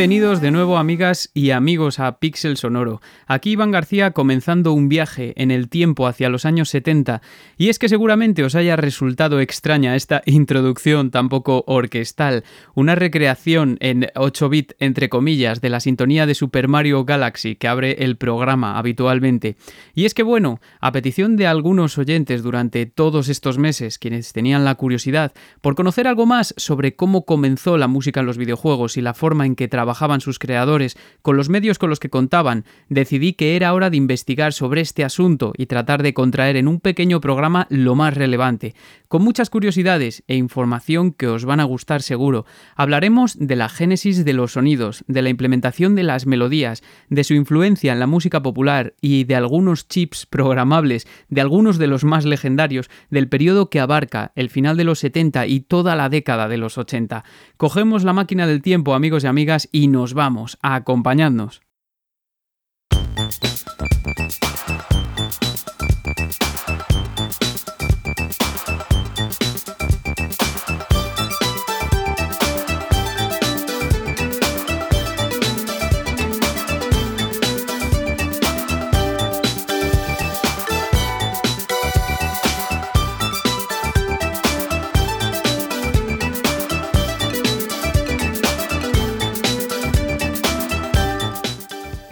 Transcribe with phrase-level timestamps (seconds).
[0.00, 3.02] Bienvenidos de nuevo amigas y amigos a Pixel Sonoro.
[3.26, 7.20] Aquí Iván García comenzando un viaje en el tiempo hacia los años 70
[7.58, 13.76] y es que seguramente os haya resultado extraña esta introducción tan poco orquestal, una recreación
[13.80, 18.16] en 8 bit entre comillas de la sintonía de Super Mario Galaxy que abre el
[18.16, 19.56] programa habitualmente.
[19.92, 24.64] Y es que bueno, a petición de algunos oyentes durante todos estos meses quienes tenían
[24.64, 29.02] la curiosidad por conocer algo más sobre cómo comenzó la música en los videojuegos y
[29.02, 33.32] la forma en que trabajaban sus creadores, con los medios con los que contaban, decidí
[33.32, 37.20] que era hora de investigar sobre este asunto y tratar de contraer en un pequeño
[37.20, 38.76] programa lo más relevante,
[39.08, 42.46] con muchas curiosidades e información que os van a gustar seguro.
[42.76, 47.34] Hablaremos de la génesis de los sonidos, de la implementación de las melodías, de su
[47.34, 52.24] influencia en la música popular y de algunos chips programables, de algunos de los más
[52.24, 56.58] legendarios, del periodo que abarca el final de los 70 y toda la década de
[56.58, 57.24] los 80.
[57.56, 60.82] Cogemos la máquina del tiempo, amigos y amigas, y nos vamos, a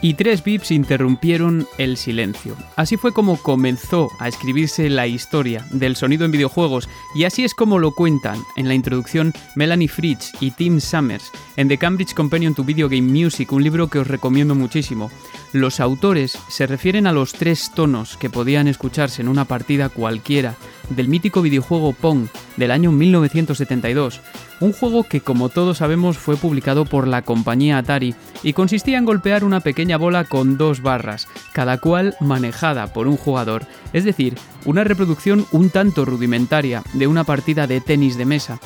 [0.01, 2.57] y tres bips interrumpieron el silencio.
[2.77, 7.55] Así fue como comenzó a escribirse la historia del sonido en videojuegos y así es
[7.55, 12.55] como lo cuentan en la introducción Melanie Fritz y Tim Summers en The Cambridge Companion
[12.55, 15.11] to Video Game Music, un libro que os recomiendo muchísimo.
[15.53, 20.57] Los autores se refieren a los tres tonos que podían escucharse en una partida cualquiera
[20.91, 24.21] del mítico videojuego Pong del año 1972,
[24.61, 29.05] un juego que como todos sabemos fue publicado por la compañía Atari y consistía en
[29.05, 34.35] golpear una pequeña bola con dos barras, cada cual manejada por un jugador, es decir,
[34.65, 38.59] una reproducción un tanto rudimentaria de una partida de tenis de mesa.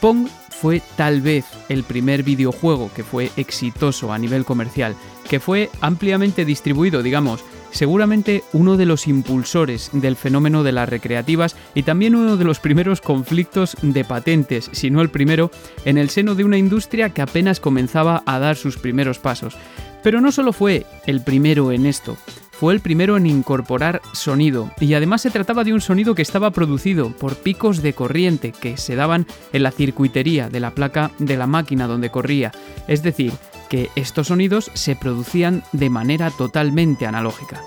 [0.00, 4.96] Pong fue tal vez el primer videojuego que fue exitoso a nivel comercial,
[5.28, 11.56] que fue ampliamente distribuido, digamos, seguramente uno de los impulsores del fenómeno de las recreativas
[11.74, 15.50] y también uno de los primeros conflictos de patentes, si no el primero,
[15.84, 19.56] en el seno de una industria que apenas comenzaba a dar sus primeros pasos.
[20.02, 22.16] Pero no solo fue el primero en esto,
[22.58, 26.50] fue el primero en incorporar sonido, y además se trataba de un sonido que estaba
[26.50, 31.36] producido por picos de corriente que se daban en la circuitería de la placa de
[31.36, 32.52] la máquina donde corría,
[32.88, 33.32] es decir,
[33.68, 37.62] que estos sonidos se producían de manera totalmente analógica.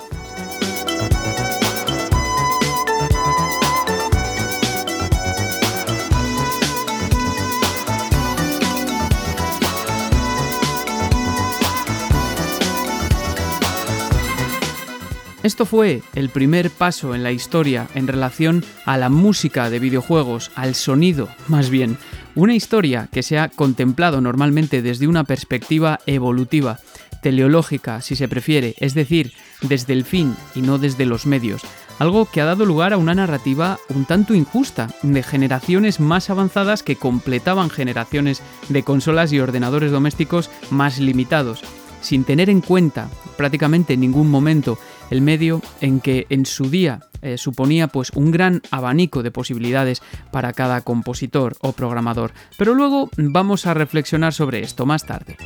[15.44, 20.51] Esto fue el primer paso en la historia en relación a la música de videojuegos,
[20.56, 21.97] al sonido más bien,
[22.36, 26.80] una historia que se ha contemplado normalmente desde una perspectiva evolutiva,
[27.22, 31.62] teleológica si se prefiere, es decir, desde el fin y no desde los medios,
[32.00, 36.84] algo que ha dado lugar a una narrativa un tanto injusta de generaciones más avanzadas
[36.84, 41.62] que completaban generaciones de consolas y ordenadores domésticos más limitados,
[42.02, 44.80] sin tener en cuenta prácticamente en ningún momento
[45.12, 50.02] el medio en que en su día eh, suponía pues un gran abanico de posibilidades
[50.32, 52.34] para cada compositor o programador.
[52.58, 55.38] Pero luego vamos a reflexionar sobre esto más tarde.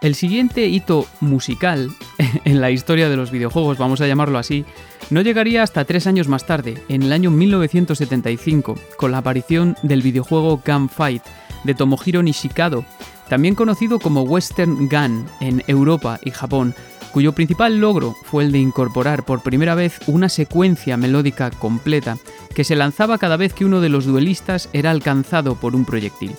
[0.00, 1.90] El siguiente hito musical
[2.44, 4.64] en la historia de los videojuegos, vamos a llamarlo así,
[5.10, 10.02] no llegaría hasta tres años más tarde, en el año 1975, con la aparición del
[10.02, 11.22] videojuego Gunfight
[11.64, 12.84] de Tomohiro Nishikado,
[13.28, 16.74] también conocido como Western Gun en Europa y Japón,
[17.12, 22.16] cuyo principal logro fue el de incorporar por primera vez una secuencia melódica completa
[22.54, 26.32] que se lanzaba cada vez que uno de los duelistas era alcanzado por un proyectil.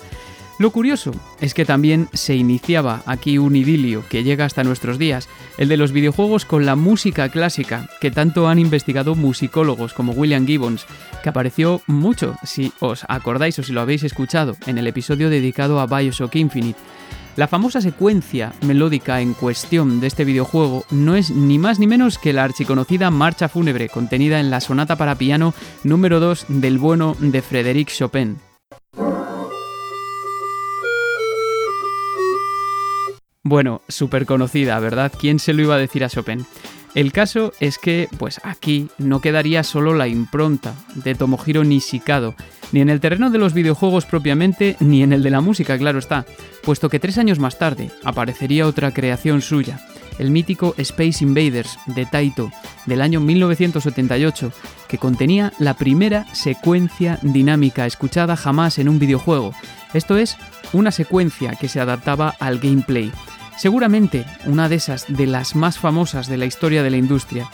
[0.60, 5.26] Lo curioso es que también se iniciaba aquí un idilio que llega hasta nuestros días,
[5.56, 10.46] el de los videojuegos con la música clásica, que tanto han investigado musicólogos como William
[10.46, 10.84] Gibbons,
[11.22, 15.80] que apareció mucho, si os acordáis o si lo habéis escuchado, en el episodio dedicado
[15.80, 16.78] a Bioshock Infinite.
[17.36, 22.18] La famosa secuencia melódica en cuestión de este videojuego no es ni más ni menos
[22.18, 25.54] que la archiconocida marcha fúnebre contenida en la sonata para piano
[25.84, 28.36] número 2 del bueno de Frédéric Chopin.
[33.50, 35.10] Bueno, súper conocida, ¿verdad?
[35.18, 36.46] ¿Quién se lo iba a decir a Chopin?
[36.94, 42.36] El caso es que, pues aquí no quedaría solo la impronta de Tomohiro Nishikado,
[42.70, 45.98] ni en el terreno de los videojuegos propiamente, ni en el de la música, claro
[45.98, 46.26] está,
[46.62, 49.84] puesto que tres años más tarde aparecería otra creación suya,
[50.20, 52.52] el mítico Space Invaders de Taito
[52.86, 54.52] del año 1978,
[54.86, 59.52] que contenía la primera secuencia dinámica escuchada jamás en un videojuego.
[59.92, 60.36] Esto es,
[60.72, 63.10] una secuencia que se adaptaba al gameplay
[63.60, 67.46] seguramente una de esas de las más famosas de la historia de la industria,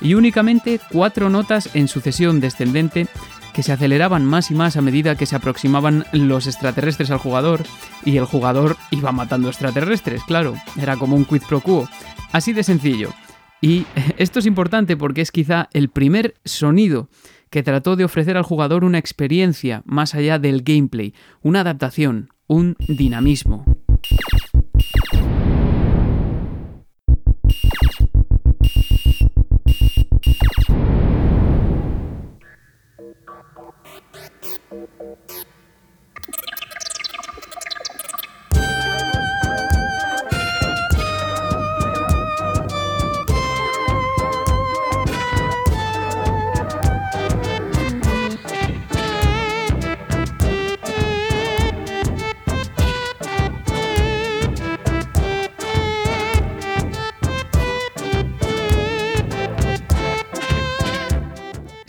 [0.00, 3.06] y únicamente cuatro notas en sucesión descendente
[3.54, 7.62] que se aceleraban más y más a medida que se aproximaban los extraterrestres al jugador
[8.04, 11.88] y el jugador iba matando extraterrestres, claro, era como un quid pro quo,
[12.32, 13.10] así de sencillo.
[13.60, 13.86] Y
[14.18, 17.08] esto es importante porque es quizá el primer sonido
[17.50, 22.74] que trató de ofrecer al jugador una experiencia más allá del gameplay, una adaptación, un
[22.80, 23.64] dinamismo.
[33.26, 33.46] Thank
[34.70, 35.16] you.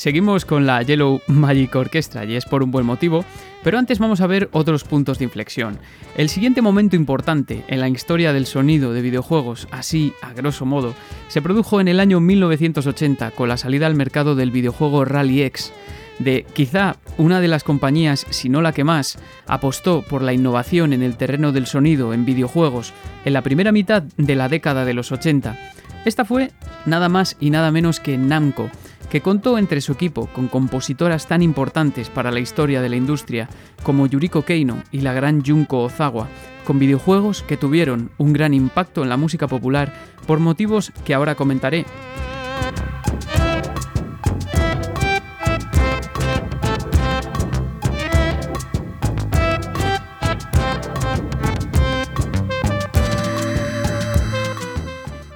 [0.04, 3.24] Seguimos con la Yellow Magic Orchestra y es por un buen motivo,
[3.64, 5.80] pero antes vamos a ver otros puntos de inflexión.
[6.18, 10.94] El siguiente momento importante en la historia del sonido de videojuegos, así a grosso modo,
[11.30, 15.72] se produjo en el año 1980 con la salida al mercado del videojuego Rally X
[16.20, 19.18] de quizá una de las compañías, si no la que más,
[19.48, 22.92] apostó por la innovación en el terreno del sonido en videojuegos
[23.24, 25.58] en la primera mitad de la década de los 80.
[26.04, 26.52] Esta fue
[26.86, 28.70] nada más y nada menos que Namco,
[29.14, 33.48] que contó entre su equipo con compositoras tan importantes para la historia de la industria
[33.84, 36.28] como Yuriko Keino y la gran Junko Ozawa,
[36.66, 39.94] con videojuegos que tuvieron un gran impacto en la música popular
[40.26, 41.86] por motivos que ahora comentaré.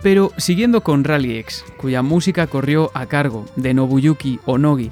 [0.08, 4.90] Pero siguiendo con Rally X, cuya música corrió a cargo de Nobuyuki Onogi,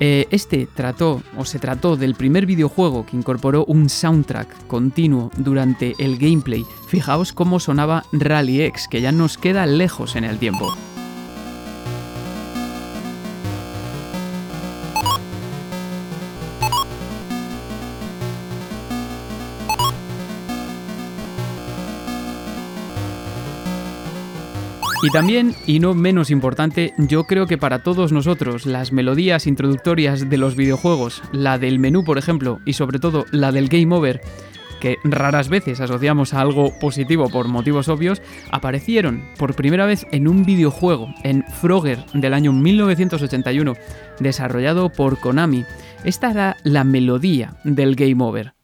[0.00, 5.94] eh, este trató o se trató del primer videojuego que incorporó un soundtrack continuo durante
[5.98, 6.64] el gameplay.
[6.88, 10.74] Fijaos cómo sonaba Rally X, que ya nos queda lejos en el tiempo.
[25.06, 30.28] Y también, y no menos importante, yo creo que para todos nosotros las melodías introductorias
[30.28, 34.20] de los videojuegos, la del menú por ejemplo, y sobre todo la del Game Over,
[34.80, 38.20] que raras veces asociamos a algo positivo por motivos obvios,
[38.50, 43.74] aparecieron por primera vez en un videojuego, en Frogger del año 1981,
[44.18, 45.64] desarrollado por Konami.
[46.02, 48.55] Esta era la melodía del Game Over.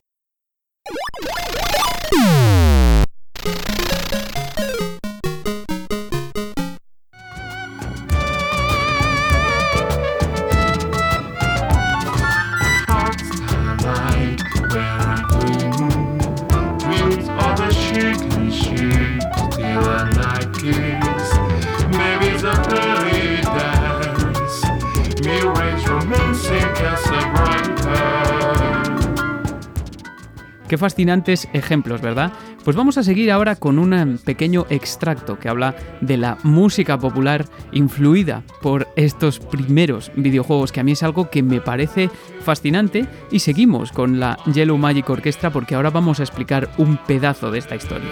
[30.72, 32.32] Qué fascinantes ejemplos, ¿verdad?
[32.64, 36.98] Pues vamos a seguir ahora con un em, pequeño extracto que habla de la música
[36.98, 42.08] popular influida por estos primeros videojuegos, que a mí es algo que me parece
[42.40, 43.06] fascinante.
[43.30, 47.58] Y seguimos con la Yellow Magic Orchestra porque ahora vamos a explicar un pedazo de
[47.58, 48.08] esta historia.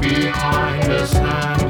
[0.00, 1.67] behind.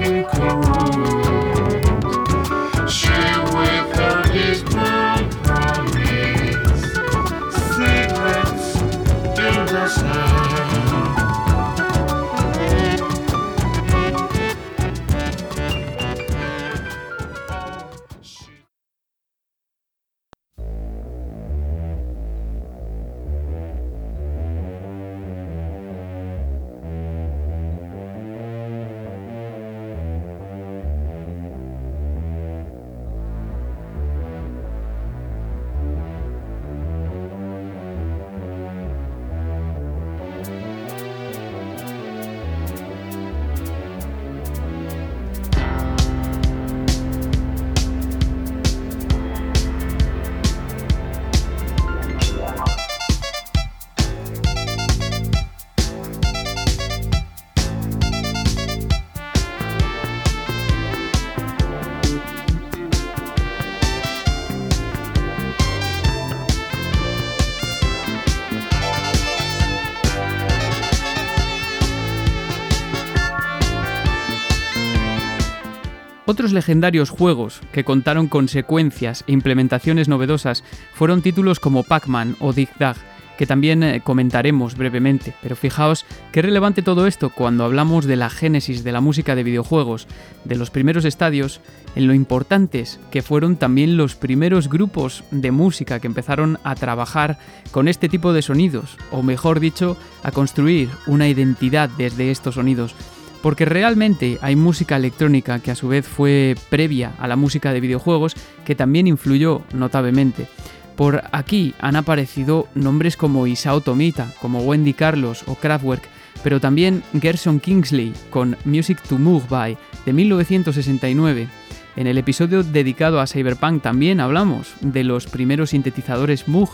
[76.31, 82.53] Otros legendarios juegos que contaron con secuencias e implementaciones novedosas fueron títulos como Pac-Man o
[82.53, 82.97] Dig Dag,
[83.39, 88.29] que también eh, comentaremos brevemente, pero fijaos qué relevante todo esto cuando hablamos de la
[88.29, 90.07] génesis de la música de videojuegos,
[90.45, 91.63] de los primeros estadios,
[91.95, 97.39] en lo importantes que fueron también los primeros grupos de música que empezaron a trabajar
[97.71, 102.95] con este tipo de sonidos, o mejor dicho, a construir una identidad desde estos sonidos.
[103.43, 107.81] Porque realmente hay música electrónica que a su vez fue previa a la música de
[107.81, 110.49] videojuegos que también influyó notablemente.
[110.97, 116.03] Por aquí han aparecido nombres como Isao Tomita, como Wendy Carlos o Kraftwerk,
[116.43, 121.49] pero también Gerson Kingsley con Music to Move By de 1969.
[121.97, 126.71] En el episodio dedicado a Cyberpunk también hablamos de los primeros sintetizadores Moog,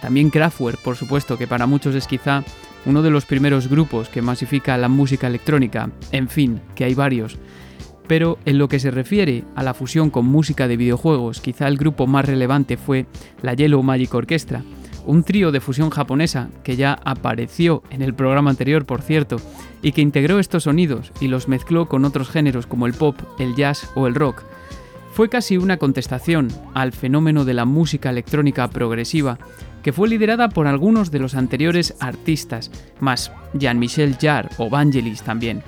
[0.00, 2.42] también Kraftwerk, por supuesto, que para muchos es quizá
[2.86, 7.38] uno de los primeros grupos que masifica la música electrónica, en fin, que hay varios
[8.12, 11.78] pero en lo que se refiere a la fusión con música de videojuegos, quizá el
[11.78, 13.06] grupo más relevante fue
[13.40, 14.62] la Yellow Magic Orchestra,
[15.06, 19.36] un trío de fusión japonesa que ya apareció en el programa anterior, por cierto,
[19.82, 23.56] y que integró estos sonidos y los mezcló con otros géneros como el pop, el
[23.56, 24.42] jazz o el rock.
[25.12, 29.38] Fue casi una contestación al fenómeno de la música electrónica progresiva,
[29.82, 32.70] que fue liderada por algunos de los anteriores artistas,
[33.00, 35.62] más Jean-Michel Jarre o Vangelis también.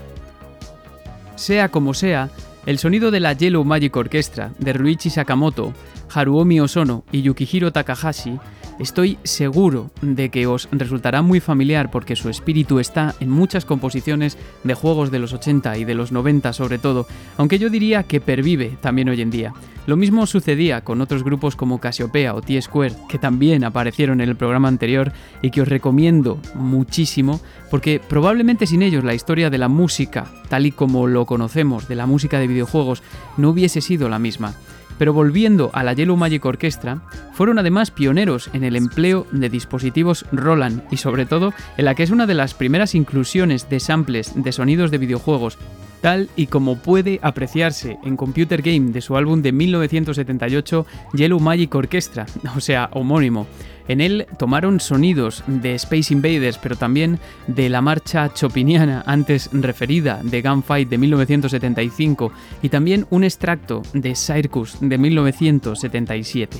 [1.36, 2.30] Sea como sea,
[2.66, 5.72] el sonido de la Yellow Magic Orchestra de Ruichi Sakamoto,
[6.12, 8.38] Haruomi Osono y Yukihiro Takahashi
[8.78, 14.36] Estoy seguro de que os resultará muy familiar porque su espíritu está en muchas composiciones
[14.64, 18.20] de juegos de los 80 y de los 90 sobre todo, aunque yo diría que
[18.20, 19.54] pervive también hoy en día.
[19.86, 24.36] Lo mismo sucedía con otros grupos como Casiopea o T-Square, que también aparecieron en el
[24.36, 27.40] programa anterior y que os recomiendo muchísimo
[27.70, 31.94] porque probablemente sin ellos la historia de la música, tal y como lo conocemos, de
[31.94, 33.02] la música de videojuegos,
[33.36, 34.54] no hubiese sido la misma.
[34.98, 40.24] Pero volviendo a la Yellow Magic Orchestra, fueron además pioneros en el empleo de dispositivos
[40.32, 44.32] Roland y sobre todo en la que es una de las primeras inclusiones de samples
[44.34, 45.58] de sonidos de videojuegos
[46.04, 50.84] tal y como puede apreciarse en Computer Game de su álbum de 1978
[51.14, 53.46] Yellow Magic Orchestra, o sea, homónimo.
[53.88, 60.20] En él tomaron sonidos de Space Invaders, pero también de la marcha chopiniana antes referida
[60.22, 66.58] de Gunfight de 1975 y también un extracto de Circus de 1977.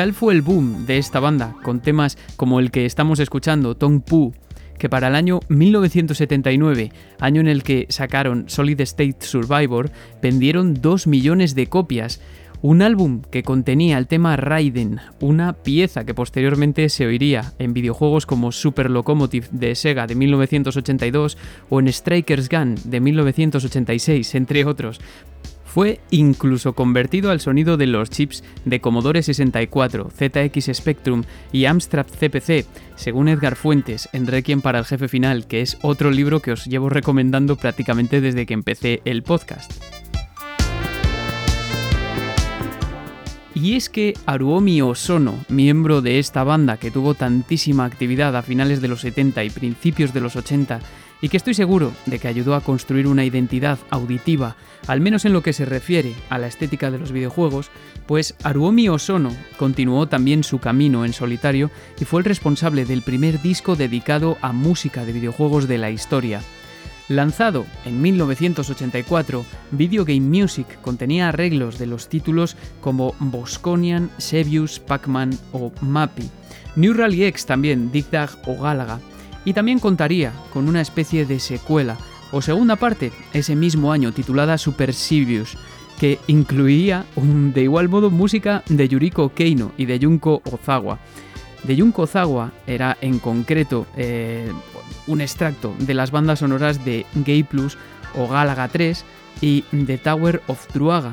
[0.00, 4.00] Tal fue el boom de esta banda, con temas como el que estamos escuchando, Tong
[4.00, 4.32] Pu,
[4.78, 9.90] que para el año 1979, año en el que sacaron Solid State Survivor,
[10.22, 12.22] vendieron 2 millones de copias.
[12.62, 18.24] Un álbum que contenía el tema Raiden, una pieza que posteriormente se oiría en videojuegos
[18.24, 21.36] como Super Locomotive de Sega de 1982
[21.68, 24.98] o en Striker's Gun de 1986, entre otros.
[25.72, 31.22] Fue incluso convertido al sonido de los chips de Commodore 64, ZX Spectrum
[31.52, 36.10] y Amstrad CPC, según Edgar Fuentes en Requiem para el Jefe Final, que es otro
[36.10, 39.70] libro que os llevo recomendando prácticamente desde que empecé el podcast.
[43.54, 48.80] Y es que Aruomi Osono, miembro de esta banda que tuvo tantísima actividad a finales
[48.80, 50.80] de los 70 y principios de los 80,
[51.20, 55.32] y que estoy seguro de que ayudó a construir una identidad auditiva, al menos en
[55.32, 57.70] lo que se refiere a la estética de los videojuegos,
[58.06, 63.40] pues Aruomi Osono continuó también su camino en solitario y fue el responsable del primer
[63.42, 66.40] disco dedicado a música de videojuegos de la historia.
[67.08, 75.36] Lanzado en 1984, Video Game Music contenía arreglos de los títulos como Bosconian, Sebius, Pac-Man
[75.50, 76.30] o Mappy.
[76.76, 79.00] New Rally X también, Dig Dag o Galaga
[79.44, 81.96] y también contaría con una especie de secuela
[82.32, 85.56] o segunda parte ese mismo año titulada Super Sirius,
[85.98, 90.98] que incluía de igual modo música de Yuriko Keino y de Junko Ozawa.
[91.64, 94.50] De Junko Ozawa era en concreto eh,
[95.06, 97.76] un extracto de las bandas sonoras de Gay Plus
[98.14, 99.04] o Galaga 3
[99.40, 101.12] y The Tower of Truaga,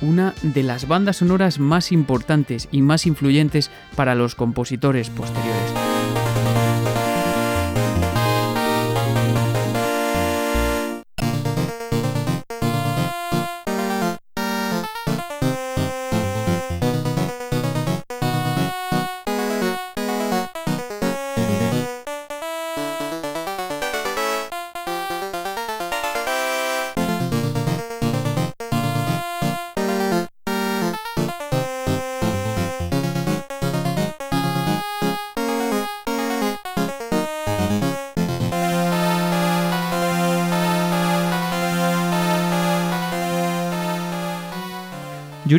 [0.00, 5.83] una de las bandas sonoras más importantes y más influyentes para los compositores posteriores.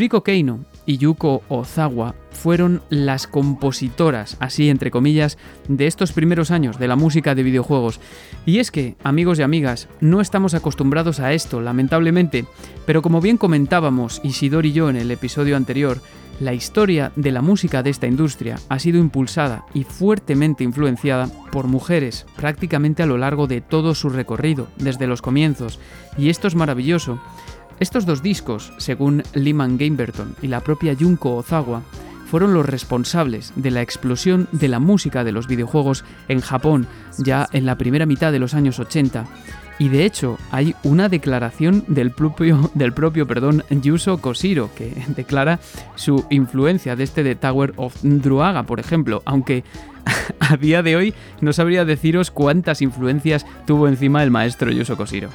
[0.06, 6.78] Yuriko Keino y Yuko Ozawa fueron las compositoras, así entre comillas, de estos primeros años
[6.78, 8.00] de la música de videojuegos.
[8.46, 12.46] Y es que, amigos y amigas, no estamos acostumbrados a esto, lamentablemente,
[12.86, 16.00] pero como bien comentábamos Isidor y yo en el episodio anterior,
[16.40, 21.68] la historia de la música de esta industria ha sido impulsada y fuertemente influenciada por
[21.68, 25.80] mujeres prácticamente a lo largo de todo su recorrido, desde los comienzos,
[26.18, 27.20] y esto es maravilloso,
[27.80, 31.82] estos dos discos, según Lyman Gamerton y la propia Junko Ozawa,
[32.26, 37.48] fueron los responsables de la explosión de la música de los videojuegos en Japón ya
[37.52, 39.26] en la primera mitad de los años 80.
[39.78, 45.60] Y de hecho, hay una declaración del propio, del propio perdón, Yuso Koshiro, que declara
[45.96, 49.64] su influencia de este de Tower of Druaga, por ejemplo, aunque
[50.40, 55.30] a día de hoy no sabría deciros cuántas influencias tuvo encima el maestro Yuso Koshiro.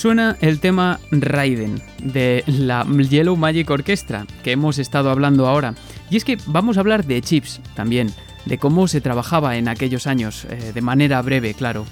[0.00, 5.74] Suena el tema Raiden de la Yellow Magic Orchestra que hemos estado hablando ahora.
[6.08, 8.10] Y es que vamos a hablar de chips también,
[8.46, 11.84] de cómo se trabajaba en aquellos años, eh, de manera breve, claro.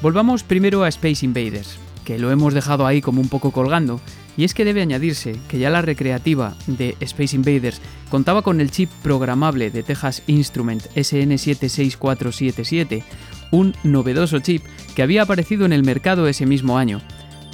[0.00, 4.00] Volvamos primero a Space Invaders, que lo hemos dejado ahí como un poco colgando,
[4.38, 8.70] y es que debe añadirse que ya la recreativa de Space Invaders contaba con el
[8.70, 13.04] chip programable de Texas Instrument SN76477,
[13.50, 14.64] un novedoso chip
[14.96, 17.02] que había aparecido en el mercado ese mismo año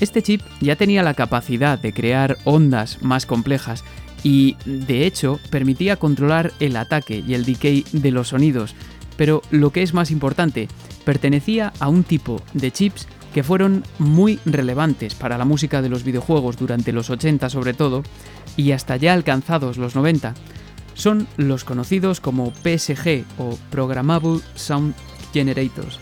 [0.01, 3.85] este chip ya tenía la capacidad de crear ondas más complejas
[4.23, 8.75] y, de hecho, permitía controlar el ataque y el decay de los sonidos,
[9.17, 10.69] pero lo que es más importante,
[11.05, 16.05] pertenecía a un tipo de chips que fueron muy relevantes para la música de los
[16.05, 18.03] videojuegos durante los 80 sobre todo,
[18.57, 20.35] y hasta ya alcanzados los 90.
[20.95, 24.95] Son los conocidos como PSG o Programmable Sound
[25.33, 26.01] Generators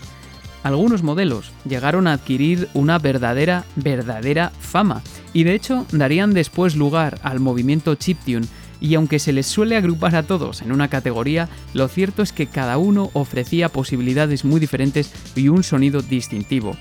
[0.65, 7.19] algunos modelos llegaron a adquirir una verdadera, verdadera fama, y de hecho darían después lugar
[7.21, 8.47] al movimiento chiptune,
[8.81, 12.47] y aunque se les suele agrupar a todos en una categoría, lo cierto es que
[12.47, 16.75] cada uno ofrecía posibilidades muy diferentes y un sonido distintivo.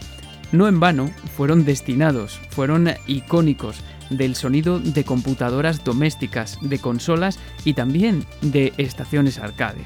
[0.51, 3.77] No en vano, fueron destinados, fueron icónicos
[4.09, 9.85] del sonido de computadoras domésticas, de consolas y también de estaciones arcade.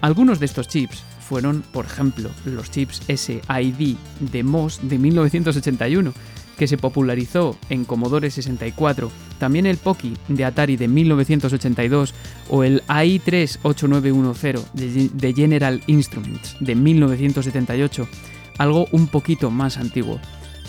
[0.00, 6.14] Algunos de estos chips fueron, por ejemplo, los chips SID de MOS de 1981,
[6.56, 12.14] que se popularizó en Commodore 64, también el Poki de Atari de 1982
[12.48, 18.08] o el AI38910 de General Instruments de 1978,
[18.56, 20.18] algo un poquito más antiguo.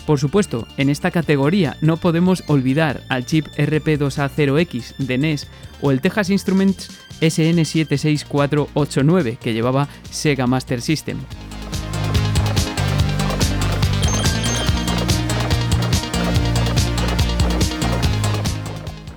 [0.10, 5.48] Por supuesto, en esta categoría no podemos olvidar al chip RP2A0X de NES
[5.84, 6.90] o el Texas Instruments
[7.22, 11.20] SN76489 que llevaba Sega Master System.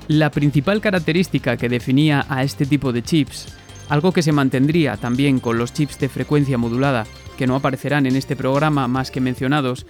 [0.09, 3.57] La principal característica que definía a este tipo de chips,
[3.89, 7.07] algo que se mantendría también con los chips de frecuencia modulada,
[7.39, 9.87] que no aparecerán en este programa más que mencionados,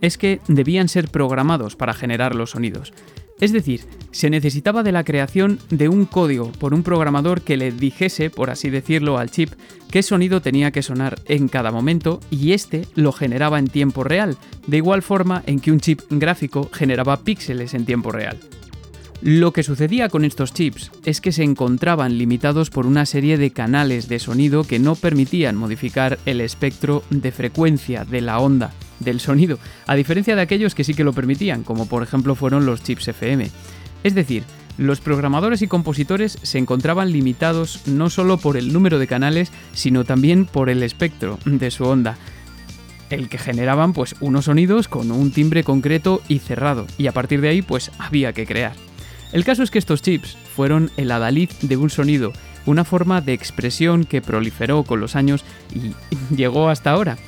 [0.00, 2.92] es que debían ser programados para generar los sonidos.
[3.40, 3.80] Es decir,
[4.12, 8.48] se necesitaba de la creación de un código por un programador que le dijese, por
[8.50, 9.52] así decirlo, al chip
[9.90, 14.36] qué sonido tenía que sonar en cada momento y este lo generaba en tiempo real,
[14.66, 18.38] de igual forma en que un chip gráfico generaba píxeles en tiempo real.
[19.22, 23.52] Lo que sucedía con estos chips es que se encontraban limitados por una serie de
[23.52, 29.20] canales de sonido que no permitían modificar el espectro de frecuencia de la onda del
[29.20, 32.82] sonido, a diferencia de aquellos que sí que lo permitían, como por ejemplo fueron los
[32.82, 33.50] chips FM.
[34.02, 34.44] Es decir,
[34.76, 40.04] los programadores y compositores se encontraban limitados no solo por el número de canales, sino
[40.04, 42.18] también por el espectro de su onda.
[43.10, 47.40] el que generaban pues unos sonidos con un timbre concreto y cerrado, y a partir
[47.40, 48.72] de ahí pues había que crear.
[49.34, 52.32] El caso es que estos chips fueron el adalid de un sonido,
[52.66, 55.44] una forma de expresión que proliferó con los años
[55.74, 55.92] y
[56.36, 57.18] llegó hasta ahora.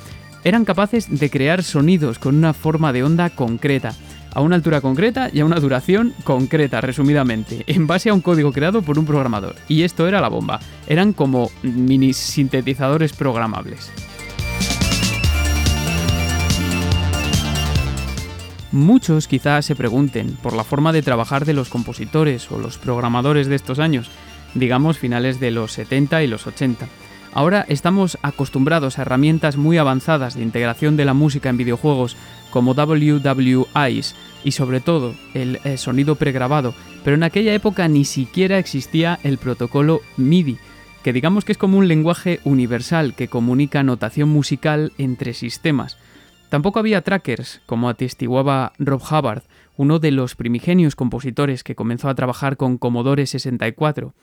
[0.45, 3.93] Eran capaces de crear sonidos con una forma de onda concreta,
[4.33, 8.53] a una altura concreta y a una duración concreta, resumidamente, en base a un código
[8.53, 9.55] creado por un programador.
[9.67, 10.61] Y esto era la bomba.
[10.87, 13.91] Eran como mini sintetizadores programables.
[18.71, 23.47] Muchos quizás se pregunten por la forma de trabajar de los compositores o los programadores
[23.47, 24.09] de estos años,
[24.55, 26.87] digamos finales de los 70 y los 80.
[27.33, 32.17] Ahora estamos acostumbrados a herramientas muy avanzadas de integración de la música en videojuegos
[32.49, 36.73] como WWIs y sobre todo el, el sonido pregrabado,
[37.05, 40.57] pero en aquella época ni siquiera existía el protocolo MIDI,
[41.03, 45.97] que digamos que es como un lenguaje universal que comunica notación musical entre sistemas.
[46.49, 49.43] Tampoco había trackers, como atestiguaba Rob Hubbard,
[49.75, 54.13] uno de los primigenios compositores que comenzó a trabajar con Commodore 64.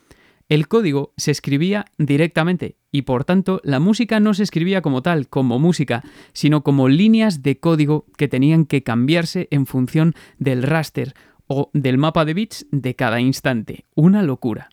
[0.49, 5.27] El código se escribía directamente y por tanto la música no se escribía como tal,
[5.27, 11.13] como música, sino como líneas de código que tenían que cambiarse en función del raster
[11.47, 13.85] o del mapa de bits de cada instante.
[13.95, 14.69] Una locura.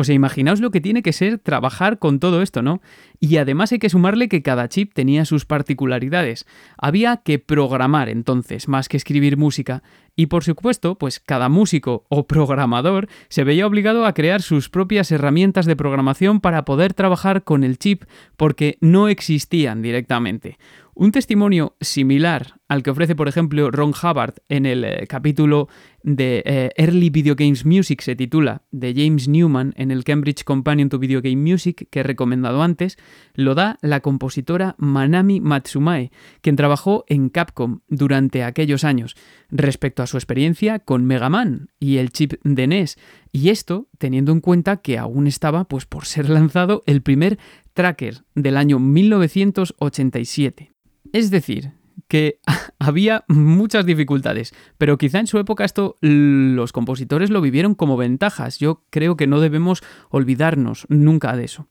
[0.00, 2.80] O sea, imaginaos lo que tiene que ser trabajar con todo esto, ¿no?
[3.18, 6.46] Y además hay que sumarle que cada chip tenía sus particularidades.
[6.76, 9.82] Había que programar entonces, más que escribir música.
[10.14, 15.10] Y por supuesto, pues cada músico o programador se veía obligado a crear sus propias
[15.10, 18.04] herramientas de programación para poder trabajar con el chip
[18.36, 20.58] porque no existían directamente.
[21.00, 25.68] Un testimonio similar al que ofrece, por ejemplo, Ron Hubbard en el eh, capítulo
[26.02, 30.88] de eh, Early Video Games Music, se titula, de James Newman en el Cambridge Companion
[30.88, 32.98] to Video Game Music, que he recomendado antes,
[33.34, 39.14] lo da la compositora Manami Matsumae, quien trabajó en Capcom durante aquellos años,
[39.50, 42.98] respecto a su experiencia con Mega Man y el chip de NES,
[43.30, 47.38] y esto teniendo en cuenta que aún estaba pues, por ser lanzado el primer
[47.72, 50.72] tracker del año 1987.
[51.12, 51.72] Es decir,
[52.08, 52.40] que
[52.78, 58.58] había muchas dificultades, pero quizá en su época esto los compositores lo vivieron como ventajas.
[58.58, 61.68] Yo creo que no debemos olvidarnos nunca de eso.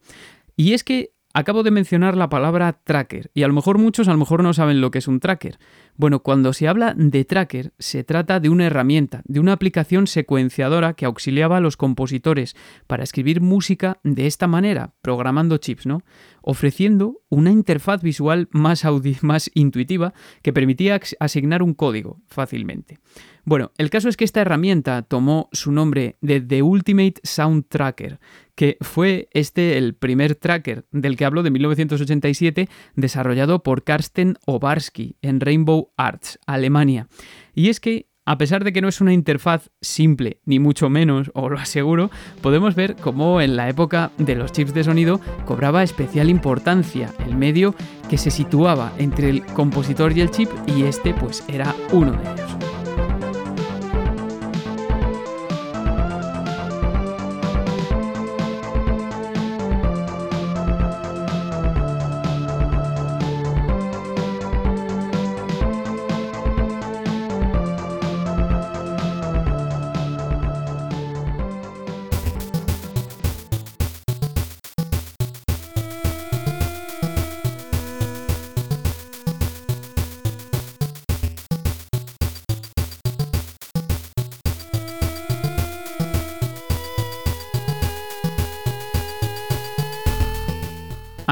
[0.55, 4.11] Y es que acabo de mencionar la palabra tracker, y a lo mejor muchos a
[4.11, 5.59] lo mejor no saben lo que es un tracker.
[5.99, 10.93] Bueno, cuando se habla de tracker, se trata de una herramienta, de una aplicación secuenciadora
[10.93, 12.55] que auxiliaba a los compositores
[12.85, 16.03] para escribir música de esta manera, programando chips, ¿no?
[16.43, 18.85] Ofreciendo una interfaz visual más,
[19.55, 22.99] intuitiva que permitía asignar un código fácilmente.
[23.43, 28.19] Bueno, el caso es que esta herramienta tomó su nombre de The Ultimate Sound Tracker,
[28.55, 35.15] que fue este el primer tracker del que hablo de 1987, desarrollado por Karsten Obarski
[35.21, 37.07] en Rainbow Arts, Alemania.
[37.53, 41.31] Y es que a pesar de que no es una interfaz simple, ni mucho menos,
[41.33, 45.81] os lo aseguro, podemos ver cómo en la época de los chips de sonido cobraba
[45.81, 47.73] especial importancia el medio
[48.09, 52.33] que se situaba entre el compositor y el chip y este pues era uno de
[52.33, 52.66] ellos.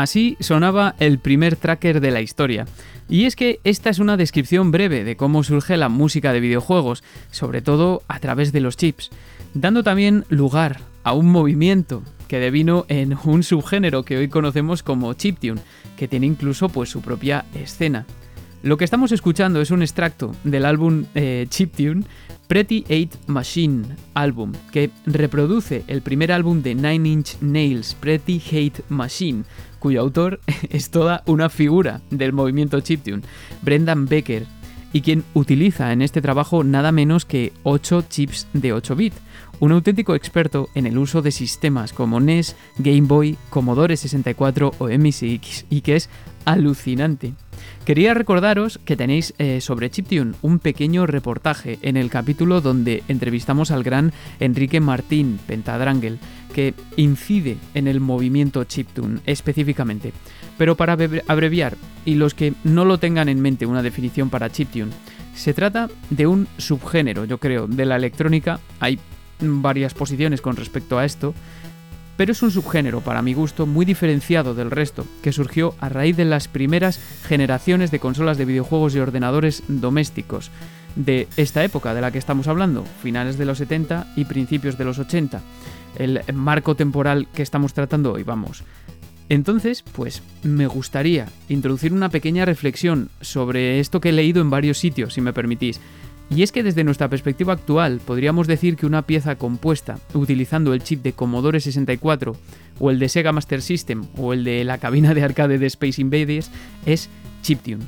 [0.05, 2.67] Así sonaba el primer tracker de la historia.
[3.09, 7.03] Y es que esta es una descripción breve de cómo surge la música de videojuegos,
[7.31, 9.09] sobre todo a través de los chips,
[9.55, 15.11] dando también lugar a un movimiento que devino en un subgénero que hoy conocemos como
[15.15, 15.61] chiptune,
[15.97, 18.05] que tiene incluso pues su propia escena.
[18.61, 22.03] Lo que estamos escuchando es un extracto del álbum eh, Chiptune
[22.47, 28.83] Pretty Eight Machine Album, que reproduce el primer álbum de Nine Inch Nails, Pretty Hate
[28.89, 29.43] Machine,
[29.85, 30.39] cuyo autor
[30.71, 33.21] es toda una figura del movimiento chiptune,
[33.61, 34.47] Brendan Becker,
[34.93, 39.13] y quien utiliza en este trabajo nada menos que 8 chips de 8 bit,
[39.59, 44.87] un auténtico experto en el uso de sistemas como NES, Game Boy, Commodore 64 o
[44.87, 46.09] MSX, y que es
[46.45, 47.33] alucinante.
[47.85, 53.69] Quería recordaros que tenéis eh, sobre Chiptune un pequeño reportaje en el capítulo donde entrevistamos
[53.69, 56.17] al gran Enrique Martín Pentadrangle,
[56.55, 60.13] que incide en el movimiento chiptune específicamente.
[60.57, 60.95] Pero para
[61.27, 64.93] abreviar, y los que no lo tengan en mente una definición para chiptune,
[65.35, 68.61] se trata de un subgénero, yo creo, de la electrónica.
[68.79, 68.99] Hay
[69.41, 71.33] varias posiciones con respecto a esto,
[72.15, 76.15] pero es un subgénero, para mi gusto, muy diferenciado del resto, que surgió a raíz
[76.15, 80.51] de las primeras generaciones de consolas de videojuegos y ordenadores domésticos
[80.95, 84.85] de esta época de la que estamos hablando, finales de los 70 y principios de
[84.85, 85.41] los 80,
[85.97, 88.63] el marco temporal que estamos tratando hoy, vamos.
[89.27, 94.77] Entonces, pues me gustaría introducir una pequeña reflexión sobre esto que he leído en varios
[94.77, 95.79] sitios, si me permitís.
[96.29, 100.83] Y es que desde nuestra perspectiva actual podríamos decir que una pieza compuesta utilizando el
[100.83, 102.35] chip de Commodore 64
[102.79, 106.01] o el de Sega Master System o el de la cabina de arcade de Space
[106.01, 106.49] Invaders
[106.85, 107.09] es
[107.43, 107.85] chiptune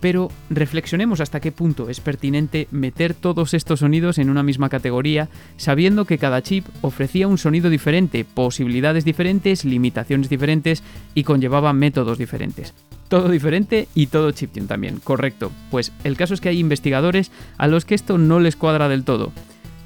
[0.00, 5.28] pero reflexionemos hasta qué punto es pertinente meter todos estos sonidos en una misma categoría,
[5.56, 10.82] sabiendo que cada chip ofrecía un sonido diferente, posibilidades diferentes, limitaciones diferentes
[11.14, 12.74] y conllevaba métodos diferentes.
[13.08, 15.50] Todo diferente y todo chiptune también, correcto.
[15.70, 19.04] Pues el caso es que hay investigadores a los que esto no les cuadra del
[19.04, 19.32] todo.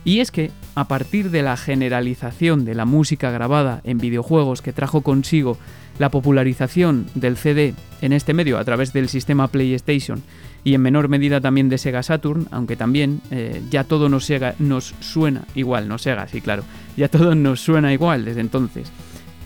[0.04, 4.74] Y es que, a partir de la generalización de la música grabada en videojuegos que
[4.74, 5.56] trajo consigo
[5.98, 10.22] la popularización del CD en este medio a través del sistema PlayStation
[10.64, 14.28] y en menor medida también de Sega Saturn, aunque también eh, ya todo nos,
[14.58, 16.64] nos suena igual, no Sega, sí, claro,
[16.96, 18.90] ya todo nos suena igual desde entonces.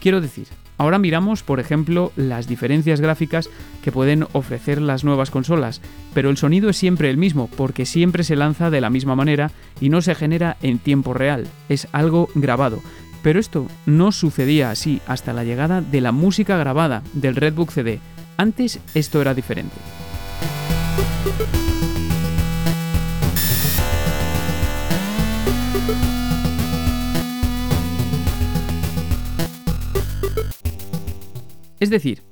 [0.01, 0.47] Quiero decir,
[0.79, 3.51] ahora miramos, por ejemplo, las diferencias gráficas
[3.83, 5.81] que pueden ofrecer las nuevas consolas,
[6.15, 9.51] pero el sonido es siempre el mismo, porque siempre se lanza de la misma manera
[9.81, 12.81] y no se genera en tiempo real, es algo grabado.
[13.23, 18.01] Pero esto no sucedía así hasta la llegada de la música grabada del Redbook CD.
[18.37, 19.77] Antes esto era diferente.
[31.81, 32.28] Es decir,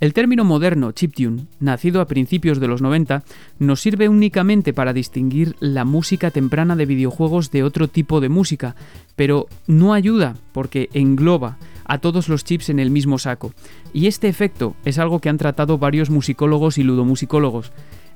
[0.00, 3.22] el término moderno chiptune, nacido a principios de los 90,
[3.58, 8.76] nos sirve únicamente para distinguir la música temprana de videojuegos de otro tipo de música,
[9.14, 13.52] pero no ayuda porque engloba a todos los chips en el mismo saco.
[13.92, 17.70] Y este efecto es algo que han tratado varios musicólogos y ludomusicólogos.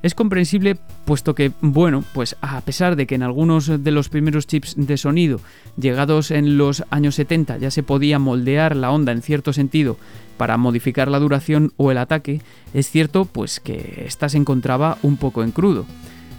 [0.05, 4.45] Es comprensible puesto que, bueno, pues a pesar de que en algunos de los primeros
[4.45, 5.39] chips de sonido
[5.77, 9.97] llegados en los años 70 ya se podía moldear la onda en cierto sentido
[10.37, 12.43] para modificar la duración o el ataque,
[12.75, 15.87] es cierto pues que ésta se encontraba un poco en crudo.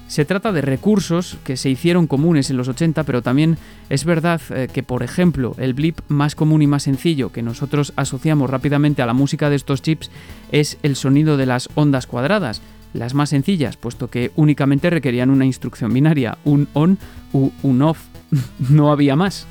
[0.07, 3.59] Se trata de recursos que se hicieron comunes en los 80, pero también
[3.91, 7.93] es verdad eh, que, por ejemplo, el blip más común y más sencillo que nosotros
[7.97, 10.13] asociamos rápidamente a la música de estos chips
[10.53, 12.63] es el sonido de las ondas cuadradas,
[12.97, 16.99] las más sencillas, puesto que únicamente requerían una instrucción binaria, un on
[17.33, 18.01] u un off,
[18.71, 19.47] no había más.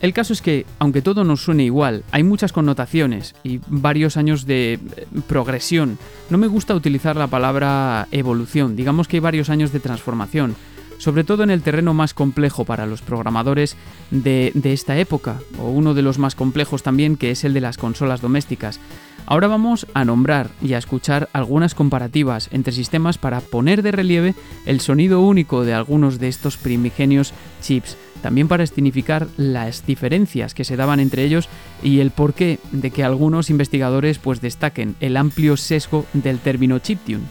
[0.00, 4.46] El caso es que, aunque todo nos suene igual, hay muchas connotaciones y varios años
[4.46, 4.78] de eh,
[5.26, 5.98] progresión.
[6.30, 10.54] No me gusta utilizar la palabra evolución, digamos que hay varios años de transformación
[10.98, 13.76] sobre todo en el terreno más complejo para los programadores
[14.10, 17.78] de, esta época, o uno de los más complejos también, que es el de las
[17.78, 18.80] consolas domésticas.
[19.26, 24.34] Ahora vamos a nombrar y a escuchar algunas comparativas entre sistemas para poner de relieve
[24.66, 30.64] el sonido único de algunos de estos primigenios chips, también para escenificar las diferencias que
[30.64, 31.48] se daban entre ellos
[31.82, 37.24] y el porqué de que algunos investigadores pues destaquen el amplio sesgo del término chiptune.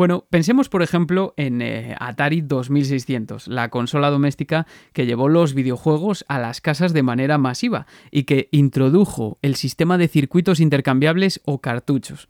[0.00, 6.24] Bueno, pensemos por ejemplo en eh, Atari 2600, la consola doméstica que llevó los videojuegos
[6.26, 11.60] a las casas de manera masiva y que introdujo el sistema de circuitos intercambiables o
[11.60, 12.28] cartuchos.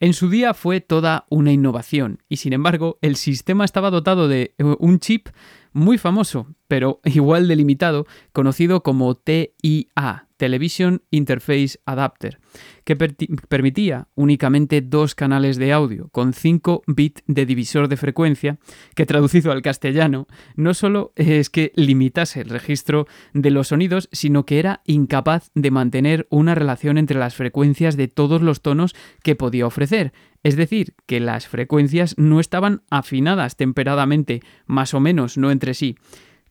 [0.00, 4.54] En su día fue toda una innovación y sin embargo el sistema estaba dotado de
[4.56, 5.28] eh, un chip
[5.74, 12.38] muy famoso, pero igual delimitado, conocido como TIA, Television Interface Adapter,
[12.84, 18.58] que permitía únicamente dos canales de audio con 5 bits de divisor de frecuencia,
[18.94, 24.46] que traducido al castellano no solo es que limitase el registro de los sonidos, sino
[24.46, 29.36] que era incapaz de mantener una relación entre las frecuencias de todos los tonos que
[29.36, 35.50] podía ofrecer, es decir, que las frecuencias no estaban afinadas temperadamente, más o menos, no
[35.50, 35.96] entre sí.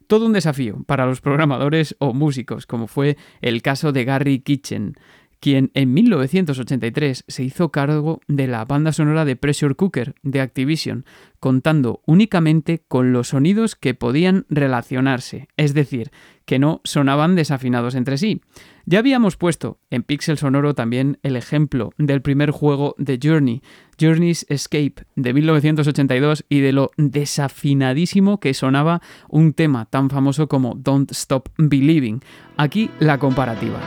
[0.10, 4.96] Todo un desafío para los programadores o músicos, como fue el caso de Gary Kitchen,
[5.40, 11.06] quien en 1983 se hizo cargo de la banda sonora de Pressure Cooker de Activision,
[11.40, 16.12] contando únicamente con los sonidos que podían relacionarse, es decir,
[16.46, 18.42] que no sonaban desafinados entre sí.
[18.86, 23.62] Ya habíamos puesto en Pixel Sonoro también el ejemplo del primer juego de Journey,
[24.00, 30.74] Journey's Escape de 1982 y de lo desafinadísimo que sonaba un tema tan famoso como
[30.76, 32.22] Don't Stop Believing.
[32.58, 33.80] Aquí la comparativa.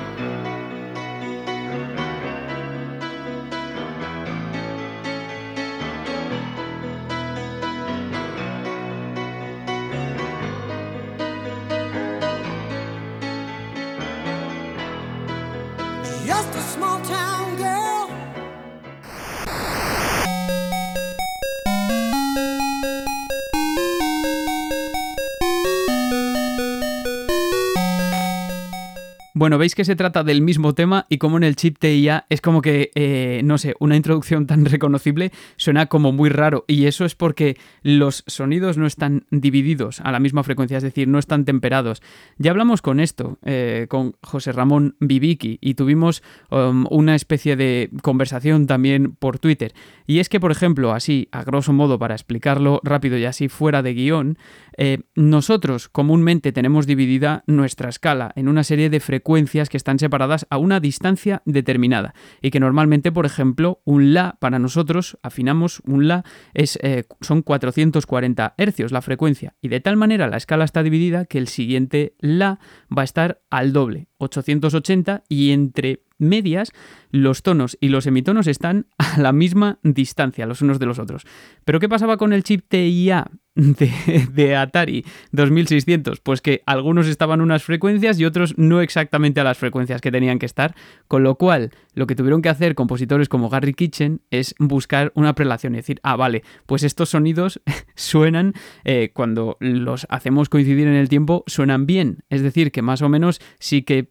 [29.43, 32.41] Bueno, veis que se trata del mismo tema y como en el chip TIA es
[32.41, 37.05] como que, eh, no sé, una introducción tan reconocible suena como muy raro y eso
[37.05, 41.45] es porque los sonidos no están divididos a la misma frecuencia, es decir, no están
[41.45, 42.03] temperados.
[42.39, 47.91] Ya hablamos con esto, eh, con José Ramón Viviki y tuvimos um, una especie de
[48.01, 49.75] conversación también por Twitter.
[50.07, 53.83] Y es que, por ejemplo, así, a grosso modo, para explicarlo rápido y así fuera
[53.83, 54.39] de guion,
[54.77, 59.32] eh, nosotros comúnmente tenemos dividida nuestra escala en una serie de frecuencias
[59.71, 64.59] que están separadas a una distancia determinada y que normalmente, por ejemplo, un La para
[64.59, 69.55] nosotros, afinamos un La, es, eh, son 440 hercios la frecuencia.
[69.61, 72.61] Y de tal manera la escala está dividida que el siguiente La
[72.97, 76.73] va a estar al doble, 880 y entre medias,
[77.11, 81.27] los tonos y los semitonos están a la misma distancia los unos de los otros.
[81.65, 86.21] Pero ¿qué pasaba con el chip TIA de, Atari 2600?
[86.21, 90.39] Pues que algunos estaban unas frecuencias y otros no exactamente a las frecuencias que tenían
[90.39, 90.75] que estar,
[91.09, 95.35] con lo cual lo que tuvieron que hacer compositores como Gary Kitchen es buscar una
[95.35, 97.61] prelación y decir, ah, vale, pues estos sonidos
[97.95, 102.25] suenan eh, cuando los hacemos coincidir en el tiempo, suenan bien.
[102.31, 104.11] Es decir, que más o menos sí que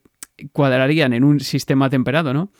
[0.53, 2.51] cuadrarían en un sistema temperado, ¿no?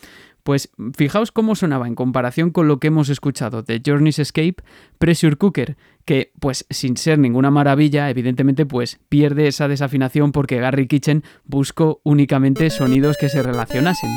[0.43, 4.55] Pues fijaos cómo sonaba en comparación con lo que hemos escuchado de Journey's Escape,
[4.97, 10.87] Pressure Cooker, que pues sin ser ninguna maravilla, evidentemente pues pierde esa desafinación porque Gary
[10.87, 14.09] Kitchen buscó únicamente sonidos que se relacionasen.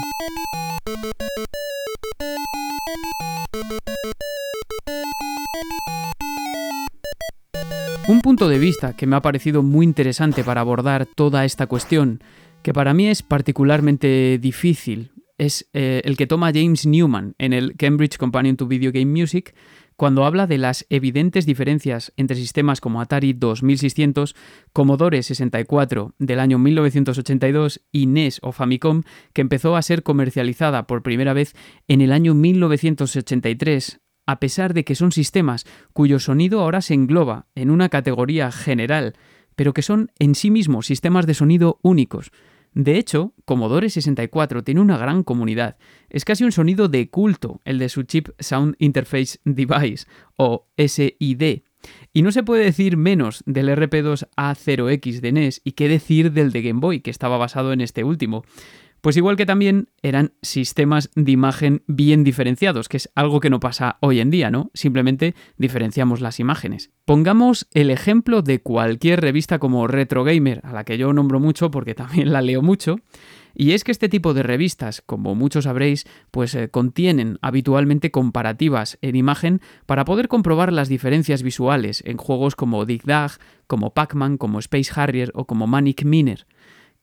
[8.07, 12.23] Un punto de vista que me ha parecido muy interesante para abordar toda esta cuestión
[12.63, 17.77] que para mí es particularmente difícil es eh, el que toma James Newman en el
[17.77, 19.55] Cambridge Companion to Video Game Music
[19.97, 24.35] cuando habla de las evidentes diferencias entre sistemas como Atari 2600,
[24.73, 29.03] Commodore 64 del año 1982 y NES o Famicom
[29.33, 31.55] que empezó a ser comercializada por primera vez
[31.89, 37.47] en el año 1983 a pesar de que son sistemas cuyo sonido ahora se engloba
[37.55, 39.15] en una categoría general,
[39.55, 42.31] pero que son en sí mismos sistemas de sonido únicos.
[42.75, 45.77] De hecho, Commodore 64 tiene una gran comunidad.
[46.11, 50.07] Es casi un sonido de culto el de su chip Sound Interface Device,
[50.37, 51.63] o SID.
[52.13, 56.63] Y no se puede decir menos del RP2A0X de NES y qué decir del de
[56.63, 58.45] Game Boy, que estaba basado en este último.
[59.05, 63.61] Pues igual que también eran sistemas de imagen bien diferenciados, que es algo que no
[63.61, 64.71] pasa hoy en día, ¿no?
[64.73, 66.91] Simplemente diferenciamos las imágenes.
[67.05, 71.71] Pongamos el ejemplo de cualquier revista como Retro Gamer, a la que yo nombro mucho
[71.71, 72.97] porque también la leo mucho.
[73.55, 78.97] Y es que este tipo de revistas, como muchos sabréis, pues eh, contienen habitualmente comparativas
[79.03, 83.33] en imagen para poder comprobar las diferencias visuales en juegos como Dig Dag,
[83.67, 86.47] como Pac-Man, como Space Harrier o como Manic Miner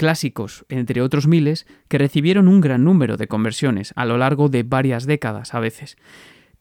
[0.01, 4.63] clásicos, entre otros miles, que recibieron un gran número de conversiones a lo largo de
[4.63, 5.95] varias décadas a veces.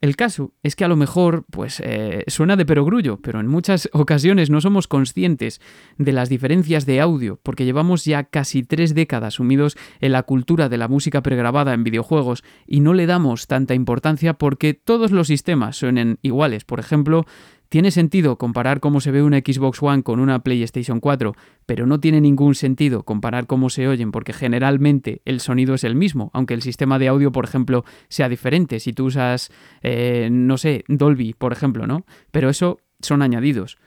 [0.03, 3.88] El caso es que a lo mejor, pues, eh, suena de perogrullo, pero en muchas
[3.95, 5.62] ocasiones no somos conscientes
[5.97, 10.68] de las diferencias de audio, porque llevamos ya casi tres décadas sumidos en la cultura
[10.68, 15.28] de la música pregrabada en videojuegos y no le damos tanta importancia porque todos los
[15.28, 16.64] sistemas suenen iguales.
[16.64, 17.24] Por ejemplo,
[17.71, 21.35] tiene sentido comparar cómo se ve una Xbox One con una PlayStation 4,
[21.66, 25.95] pero no tiene ningún sentido comparar cómo se oyen porque generalmente el sonido es el
[25.95, 28.81] mismo, aunque el sistema de audio, por ejemplo, sea diferente.
[28.81, 29.53] Si tú usas,
[29.83, 32.05] eh, no sé, Dolby, por ejemplo, ¿no?
[32.33, 33.79] Pero eso son añadidos.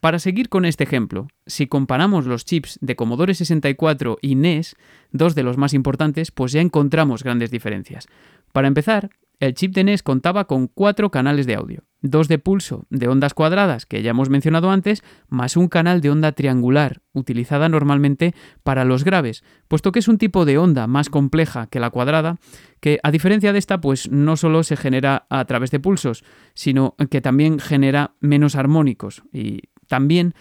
[0.00, 4.76] Para seguir con este ejemplo, si comparamos los chips de Commodore 64 y NES,
[5.12, 8.06] dos de los más importantes, pues ya encontramos grandes diferencias.
[8.52, 9.08] Para empezar,
[9.40, 13.34] el chip de NES contaba con cuatro canales de audio, dos de pulso de ondas
[13.34, 18.84] cuadradas que ya hemos mencionado antes, más un canal de onda triangular, utilizada normalmente para
[18.84, 22.36] los graves, puesto que es un tipo de onda más compleja que la cuadrada,
[22.80, 26.24] que a diferencia de esta, pues no solo se genera a través de pulsos,
[26.54, 30.34] sino que también genera menos armónicos y también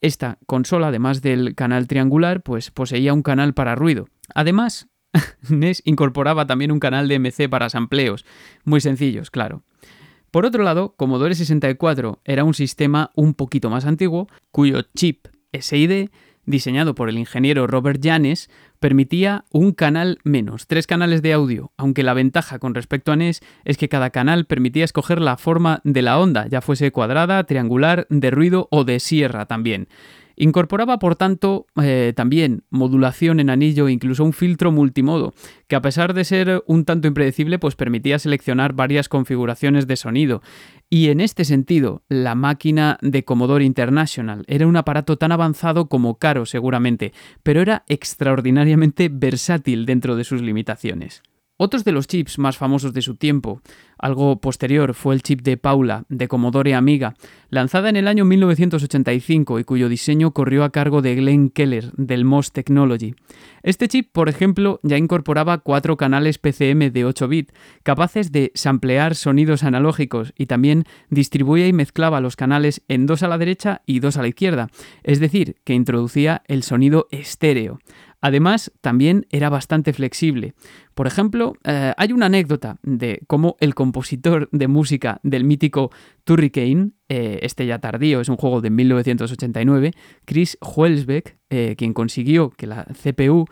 [0.00, 4.06] esta consola, además del canal triangular, pues poseía un canal para ruido.
[4.34, 4.88] Además,
[5.48, 8.24] NES incorporaba también un canal de MC para sampleos,
[8.64, 9.62] muy sencillos, claro.
[10.30, 16.10] Por otro lado, Commodore 64 era un sistema un poquito más antiguo, cuyo chip SID,
[16.44, 22.02] diseñado por el ingeniero Robert Janes, permitía un canal menos, tres canales de audio, aunque
[22.02, 26.02] la ventaja con respecto a NES es que cada canal permitía escoger la forma de
[26.02, 29.88] la onda, ya fuese cuadrada, triangular, de ruido o de sierra también.
[30.40, 35.34] Incorporaba, por tanto, eh, también modulación en anillo e incluso un filtro multimodo,
[35.66, 40.40] que a pesar de ser un tanto impredecible, pues permitía seleccionar varias configuraciones de sonido.
[40.88, 46.18] Y en este sentido, la máquina de Commodore International era un aparato tan avanzado como
[46.18, 47.12] caro seguramente,
[47.42, 51.22] pero era extraordinariamente versátil dentro de sus limitaciones.
[51.60, 53.60] Otros de los chips más famosos de su tiempo,
[53.98, 57.16] algo posterior, fue el chip de Paula, de Commodore Amiga,
[57.50, 62.24] lanzada en el año 1985 y cuyo diseño corrió a cargo de Glenn Keller, del
[62.24, 63.16] MOS Technology.
[63.64, 67.50] Este chip, por ejemplo, ya incorporaba cuatro canales PCM de 8 bit,
[67.82, 73.28] capaces de samplear sonidos analógicos y también distribuía y mezclaba los canales en dos a
[73.28, 74.68] la derecha y dos a la izquierda,
[75.02, 77.80] es decir, que introducía el sonido estéreo.
[78.20, 80.54] Además, también era bastante flexible.
[80.94, 85.90] Por ejemplo, eh, hay una anécdota de cómo el compositor de música del mítico
[86.24, 89.92] Turricane, eh, este ya tardío, es un juego de 1989,
[90.24, 93.46] Chris Huelsbeck, eh, quien consiguió que la CPU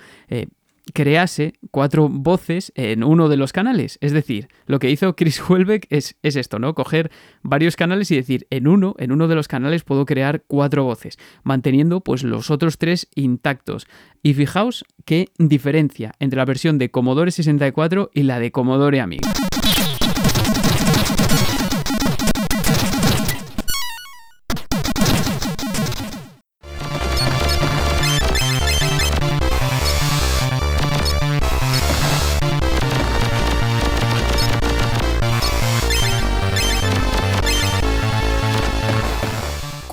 [0.92, 3.98] crease cuatro voces en uno de los canales.
[4.00, 6.74] Es decir, lo que hizo Chris Huelbeck es, es, esto, ¿no?
[6.74, 7.10] Coger
[7.42, 11.18] varios canales y decir, en uno, en uno de los canales puedo crear cuatro voces,
[11.42, 13.86] manteniendo pues los otros tres intactos.
[14.22, 19.30] Y fijaos qué diferencia entre la versión de Commodore 64 y la de Commodore Amiga.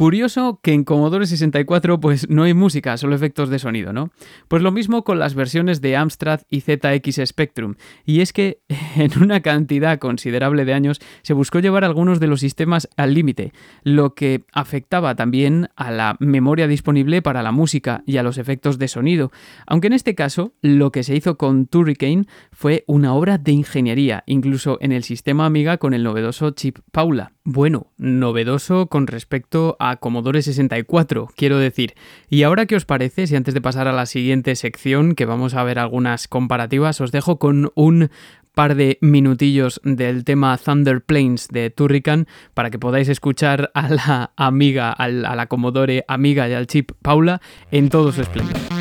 [0.03, 4.11] Curioso que en Commodore 64 pues no hay música, solo efectos de sonido, ¿no?
[4.49, 7.75] Pues lo mismo con las versiones de Amstrad y ZX Spectrum.
[8.03, 8.59] Y es que
[8.97, 13.53] en una cantidad considerable de años se buscó llevar algunos de los sistemas al límite,
[13.83, 18.77] lo que afectaba también a la memoria disponible para la música y a los efectos
[18.79, 19.31] de sonido.
[19.67, 24.25] Aunque en este caso lo que se hizo con Turricane fue una obra de ingeniería,
[24.25, 27.31] incluso en el sistema Amiga con el novedoso chip Paula.
[27.45, 31.93] Bueno, novedoso con respecto a Commodore 64, quiero decir.
[32.29, 35.53] ¿Y ahora qué os parece si antes de pasar a la siguiente sección, que vamos
[35.53, 38.09] a ver algunas comparativas, os dejo con un
[38.53, 44.31] par de minutillos del tema Thunder Plains de Turrican para que podáis escuchar a la
[44.35, 47.41] amiga, a la Commodore amiga y al chip Paula
[47.71, 48.72] en todo su esplendor.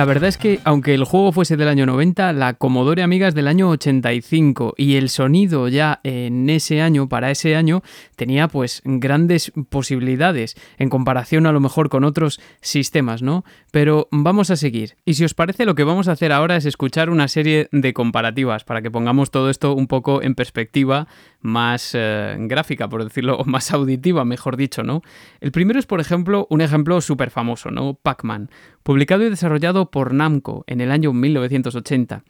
[0.00, 3.34] La verdad es que, aunque el juego fuese del año 90, la Commodore Amiga es
[3.34, 7.82] del año 85 y el sonido ya en ese año, para ese año,
[8.16, 13.44] tenía pues grandes posibilidades en comparación a lo mejor con otros sistemas, ¿no?
[13.72, 14.96] Pero vamos a seguir.
[15.04, 17.92] Y si os parece, lo que vamos a hacer ahora es escuchar una serie de
[17.92, 21.08] comparativas para que pongamos todo esto un poco en perspectiva
[21.40, 25.02] más eh, gráfica, por decirlo, o más auditiva, mejor dicho, ¿no?
[25.40, 27.94] El primero es, por ejemplo, un ejemplo súper famoso, ¿no?
[27.94, 28.50] Pac-Man,
[28.82, 32.24] publicado y desarrollado por Namco en el año 1980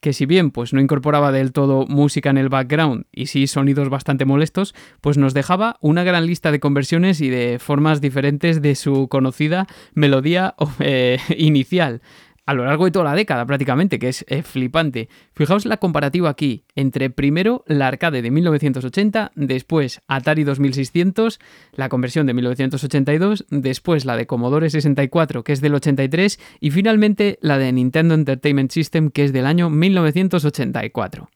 [0.00, 3.88] que si bien pues no incorporaba del todo música en el background y sí sonidos
[3.88, 8.74] bastante molestos, pues nos dejaba una gran lista de conversiones y de formas diferentes de
[8.74, 12.02] su conocida melodía eh, inicial
[12.46, 15.08] a lo largo de toda la década prácticamente, que es eh, flipante.
[15.34, 21.40] Fijaos la comparativa aquí entre primero la arcade de 1980, después Atari 2600,
[21.72, 27.38] la conversión de 1982, después la de Commodore 64, que es del 83, y finalmente
[27.42, 31.28] la de Nintendo Entertainment System, que es del año 1984.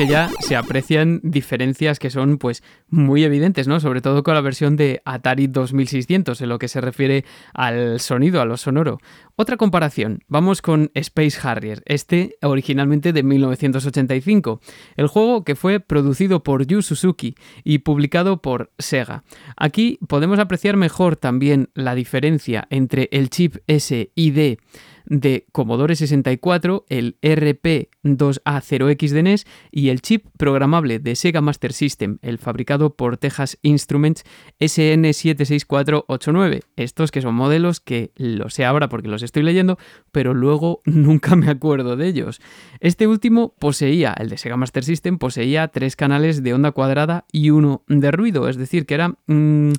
[0.00, 3.80] Que ya se aprecian diferencias que son pues muy evidentes, ¿no?
[3.80, 8.40] Sobre todo con la versión de Atari 2600 en lo que se refiere al sonido,
[8.40, 8.98] a lo sonoro.
[9.36, 14.62] Otra comparación, vamos con Space Harrier, este originalmente de 1985,
[14.96, 19.22] el juego que fue producido por Yu Suzuki y publicado por Sega.
[19.54, 24.58] Aquí podemos apreciar mejor también la diferencia entre el chip S y D
[25.06, 32.18] de Commodore 64, el RP2A0X de NES y el chip programable de Sega Master System,
[32.22, 34.24] el fabricado por Texas Instruments
[34.60, 36.60] SN76489.
[36.76, 39.78] Estos que son modelos que lo sé ahora porque los estoy leyendo,
[40.12, 42.40] pero luego nunca me acuerdo de ellos.
[42.80, 47.50] Este último poseía, el de Sega Master System, poseía tres canales de onda cuadrada y
[47.50, 49.72] uno de ruido, es decir, que era mm,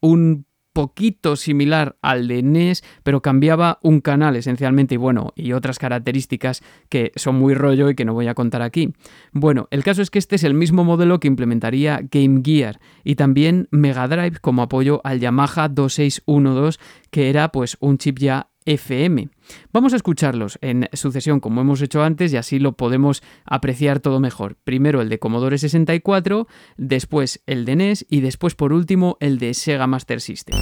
[0.00, 5.78] un poquito similar al de NES, pero cambiaba un canal esencialmente y bueno, y otras
[5.78, 8.92] características que son muy rollo y que no voy a contar aquí.
[9.32, 13.16] Bueno, el caso es que este es el mismo modelo que implementaría Game Gear y
[13.16, 16.78] también Mega Drive como apoyo al Yamaha 2612,
[17.10, 19.28] que era pues un chip ya FM.
[19.72, 24.20] Vamos a escucharlos en sucesión como hemos hecho antes y así lo podemos apreciar todo
[24.20, 24.56] mejor.
[24.64, 26.46] Primero el de Commodore 64,
[26.76, 30.58] después el de NES y después por último el de Sega Master System.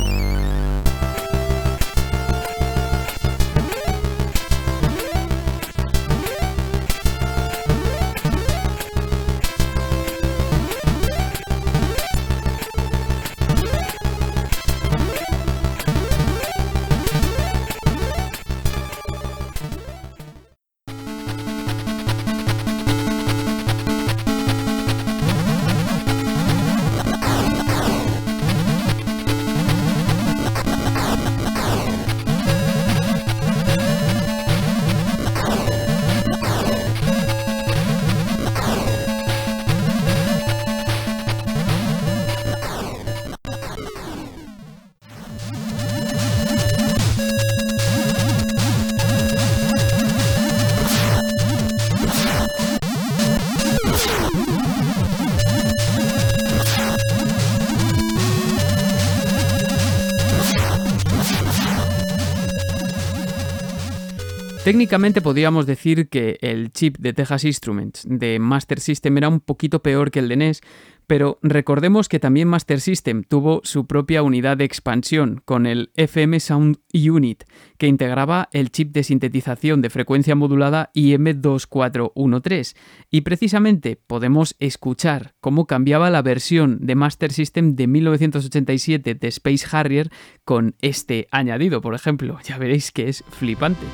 [64.78, 69.82] Técnicamente podríamos decir que el chip de Texas Instruments de Master System era un poquito
[69.82, 70.60] peor que el de NES,
[71.08, 76.38] pero recordemos que también Master System tuvo su propia unidad de expansión con el FM
[76.38, 77.42] Sound Unit,
[77.76, 82.76] que integraba el chip de sintetización de frecuencia modulada IM2413.
[83.10, 89.66] Y precisamente podemos escuchar cómo cambiaba la versión de Master System de 1987 de Space
[89.72, 90.08] Harrier
[90.44, 92.38] con este añadido, por ejemplo.
[92.44, 93.86] Ya veréis que es flipante.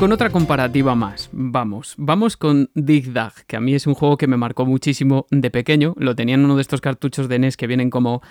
[0.00, 4.16] Con otra comparativa más, vamos, vamos con Dig Dag, que a mí es un juego
[4.16, 7.58] que me marcó muchísimo de pequeño, lo tenía en uno de estos cartuchos de NES
[7.58, 8.22] que vienen como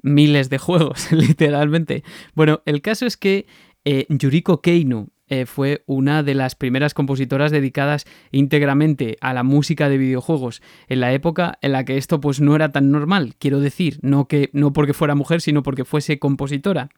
[0.00, 2.02] miles de juegos, literalmente.
[2.34, 3.44] Bueno, el caso es que
[3.84, 9.88] eh, Yuriko Keino eh, fue una de las primeras compositoras dedicadas íntegramente a la música
[9.88, 13.58] de videojuegos en la época en la que esto pues no era tan normal, quiero
[13.58, 16.90] decir, no que no porque fuera mujer, sino porque fuese compositora.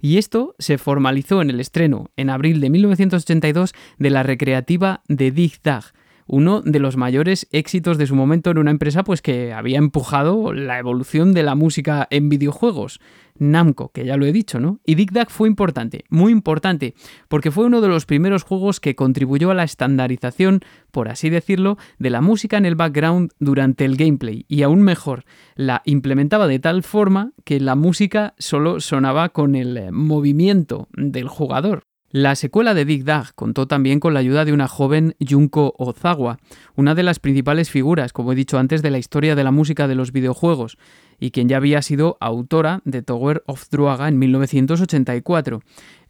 [0.00, 5.32] Y esto se formalizó en el estreno en abril de 1982 de la recreativa de
[5.32, 5.82] Dig Dag,
[6.30, 10.52] uno de los mayores éxitos de su momento en una empresa pues que había empujado
[10.52, 13.00] la evolución de la música en videojuegos.
[13.36, 14.80] Namco, que ya lo he dicho, ¿no?
[14.84, 16.94] Y Dig Dag fue importante, muy importante,
[17.28, 20.60] porque fue uno de los primeros juegos que contribuyó a la estandarización,
[20.90, 25.24] por así decirlo, de la música en el background durante el gameplay, y aún mejor,
[25.54, 31.89] la implementaba de tal forma que la música solo sonaba con el movimiento del jugador.
[32.12, 36.38] La secuela de Dig Dag contó también con la ayuda de una joven Junko Ozawa,
[36.74, 39.86] una de las principales figuras, como he dicho antes, de la historia de la música
[39.86, 40.76] de los videojuegos,
[41.20, 45.60] y quien ya había sido autora de Tower of Druaga en 1984.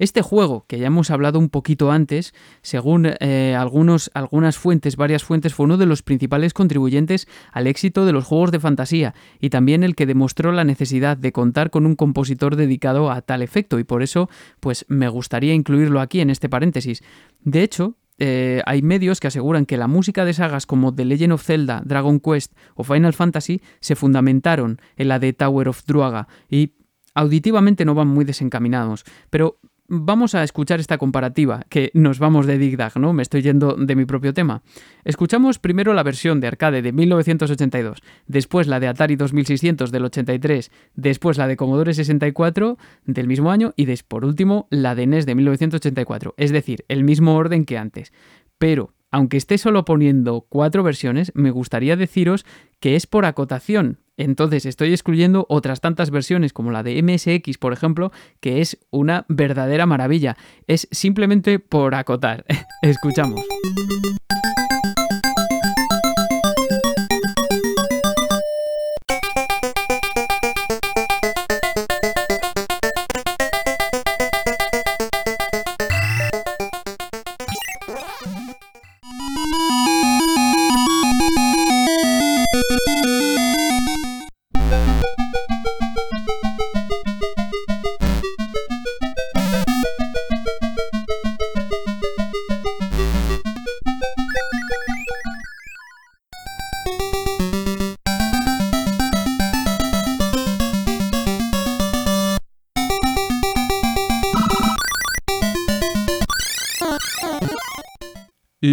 [0.01, 2.32] Este juego, que ya hemos hablado un poquito antes,
[2.62, 8.07] según eh, algunos, algunas fuentes, varias fuentes, fue uno de los principales contribuyentes al éxito
[8.07, 11.84] de los juegos de fantasía y también el que demostró la necesidad de contar con
[11.84, 16.30] un compositor dedicado a tal efecto y por eso pues me gustaría incluirlo aquí en
[16.30, 17.03] este paréntesis.
[17.44, 21.34] De hecho, eh, hay medios que aseguran que la música de sagas como The Legend
[21.34, 26.26] of Zelda, Dragon Quest o Final Fantasy se fundamentaron en la de Tower of Druaga
[26.48, 26.72] y
[27.14, 29.59] auditivamente no van muy desencaminados, pero
[29.91, 33.12] vamos a escuchar esta comparativa, que nos vamos de Dig Dag, ¿no?
[33.12, 34.62] Me estoy yendo de mi propio tema.
[35.05, 40.70] Escuchamos primero la versión de arcade de 1982, después la de Atari 2600 del 83,
[40.95, 45.34] después la de Commodore 64 del mismo año y por último la de NES de
[45.34, 48.12] 1984, es decir, el mismo orden que antes.
[48.59, 52.47] Pero, aunque esté solo poniendo cuatro versiones, me gustaría deciros
[52.78, 57.72] que es por acotación, entonces estoy excluyendo otras tantas versiones como la de MSX, por
[57.72, 60.36] ejemplo, que es una verdadera maravilla.
[60.66, 62.44] Es simplemente por acotar.
[62.82, 63.40] Escuchamos.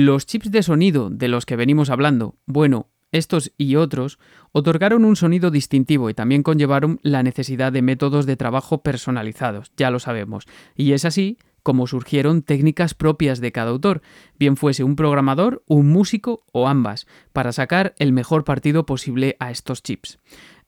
[0.08, 4.20] Los chips de sonido de los que venimos hablando, bueno, estos y otros,
[4.54, 9.92] otorgaron un sonido distintivo y también conllevaron la necesidad de métodos de trabajo personalizados, ya
[9.92, 10.46] lo sabemos.
[10.78, 14.02] Y es así como surgieron técnicas propias de cada autor,
[14.40, 19.52] bien fuese un programador, un músico o ambas, para sacar el mejor partido posible a
[19.52, 20.20] estos chips.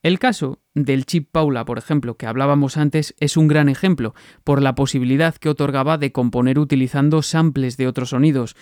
[0.02, 4.16] El caso del chip Paula, por ejemplo, que hablábamos antes, es un gran ejemplo,
[4.46, 8.56] por la posibilidad que otorgaba de componer utilizando samples de otros sonidos.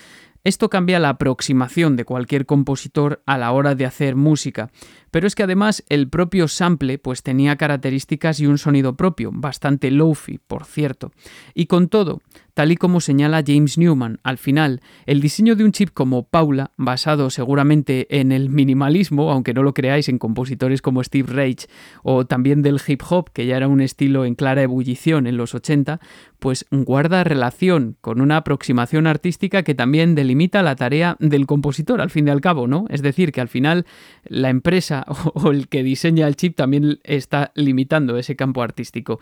[0.44, 4.70] Esto cambia la aproximación de cualquier compositor a la hora de hacer música,
[5.18, 9.90] pero es que además el propio sample pues tenía características y un sonido propio, bastante
[9.90, 11.12] low-fi, por cierto.
[11.56, 12.22] Y con todo,
[12.54, 16.72] tal y como señala James Newman, al final, el diseño de un chip como Paula,
[16.78, 21.68] basado seguramente en el minimalismo, aunque no lo creáis en compositores como Steve Reich
[22.04, 25.56] o también del hip hop, que ya era un estilo en clara ebullición en los
[25.56, 26.00] 80,
[26.40, 32.10] pues guarda relación con una aproximación artística que también delimita la tarea del compositor, al
[32.10, 32.86] fin y al cabo, ¿no?
[32.90, 33.86] Es decir, que al final
[34.26, 39.20] la empresa o el que diseña el chip también está limitando ese campo artístico.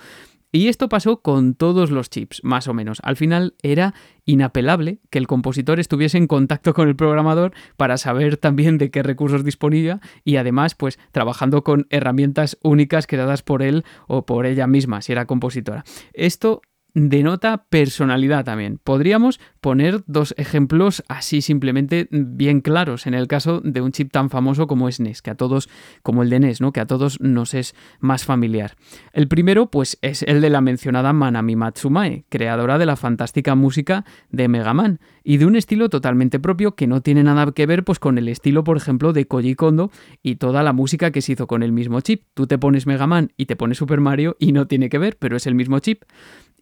[0.56, 3.00] Y esto pasó con todos los chips, más o menos.
[3.04, 8.38] Al final era inapelable que el compositor estuviese en contacto con el programador para saber
[8.38, 13.84] también de qué recursos disponía y además pues trabajando con herramientas únicas creadas por él
[14.08, 15.84] o por ella misma si era compositora.
[16.14, 16.62] Esto
[16.96, 18.80] denota personalidad también.
[18.84, 24.30] Podríamos poner dos ejemplos así simplemente bien claros en el caso de un chip tan
[24.30, 25.70] famoso como es NES, que a todos,
[26.02, 26.72] como el de NES, ¿no?
[26.72, 28.76] que a todos nos es más familiar.
[29.12, 34.06] El primero, pues, es el de la mencionada Manami Matsumae, creadora de la fantástica música
[34.30, 37.84] de Mega Man, y de un estilo totalmente propio que no tiene nada que ver
[37.84, 39.92] pues, con el estilo, por ejemplo, de Koji Kondo
[40.24, 42.24] y toda la música que se hizo con el mismo chip.
[42.34, 45.18] Tú te pones Mega Man y te pones Super Mario y no tiene que ver,
[45.20, 46.04] pero es el mismo chip.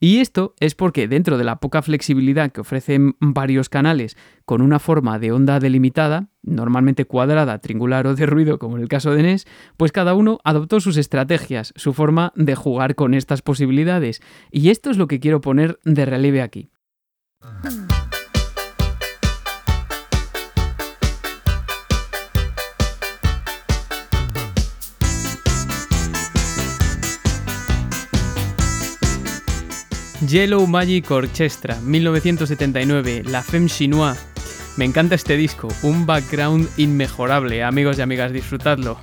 [0.04, 4.80] Y esto es porque dentro de la poca flexibilidad que ofrecen varios canales con una
[4.80, 9.24] forma de onda delimitada, normalmente cuadrada, triangular o de ruido, como en el caso de
[9.24, 9.48] NES,
[9.78, 14.22] pues cada uno adoptó sus estrategias, su forma de jugar con estas posibilidades.
[14.52, 16.70] Y esto es lo que quiero poner de relieve aquí.
[30.28, 34.20] Yellow Magic Orchestra, 1979, La Femme Chinoise.
[34.78, 39.00] Me encanta este disco, un background inmejorable, amigos y amigas, disfrutadlo.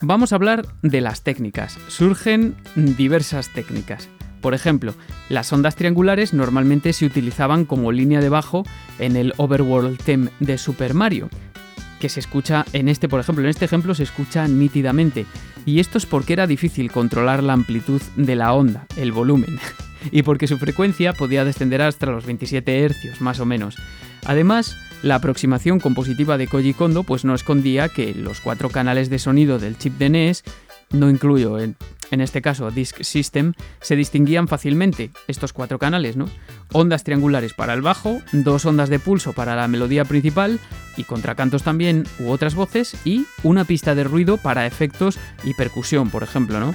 [0.00, 1.78] Vamos a hablar de las técnicas.
[1.88, 4.08] Surgen diversas técnicas.
[4.40, 4.94] Por ejemplo,
[5.28, 8.64] las ondas triangulares normalmente se utilizaban como línea de bajo
[8.98, 11.28] en el Overworld Theme de Super Mario,
[12.00, 15.26] que se escucha en este, por ejemplo, en este ejemplo se escucha nítidamente.
[15.64, 19.58] Y esto es porque era difícil controlar la amplitud de la onda, el volumen,
[20.10, 23.76] y porque su frecuencia podía descender hasta los 27 Hz, más o menos.
[24.24, 29.18] Además, la aproximación compositiva de Koji Kondo pues no escondía que los cuatro canales de
[29.18, 30.42] sonido del chip de NES
[30.90, 31.76] no incluyo en,
[32.10, 36.28] en este caso Disk System, se distinguían fácilmente estos cuatro canales, ¿no?
[36.72, 40.60] Ondas triangulares para el bajo, dos ondas de pulso para la melodía principal
[40.96, 46.10] y contracantos también u otras voces y una pista de ruido para efectos y percusión,
[46.10, 46.74] por ejemplo, ¿no?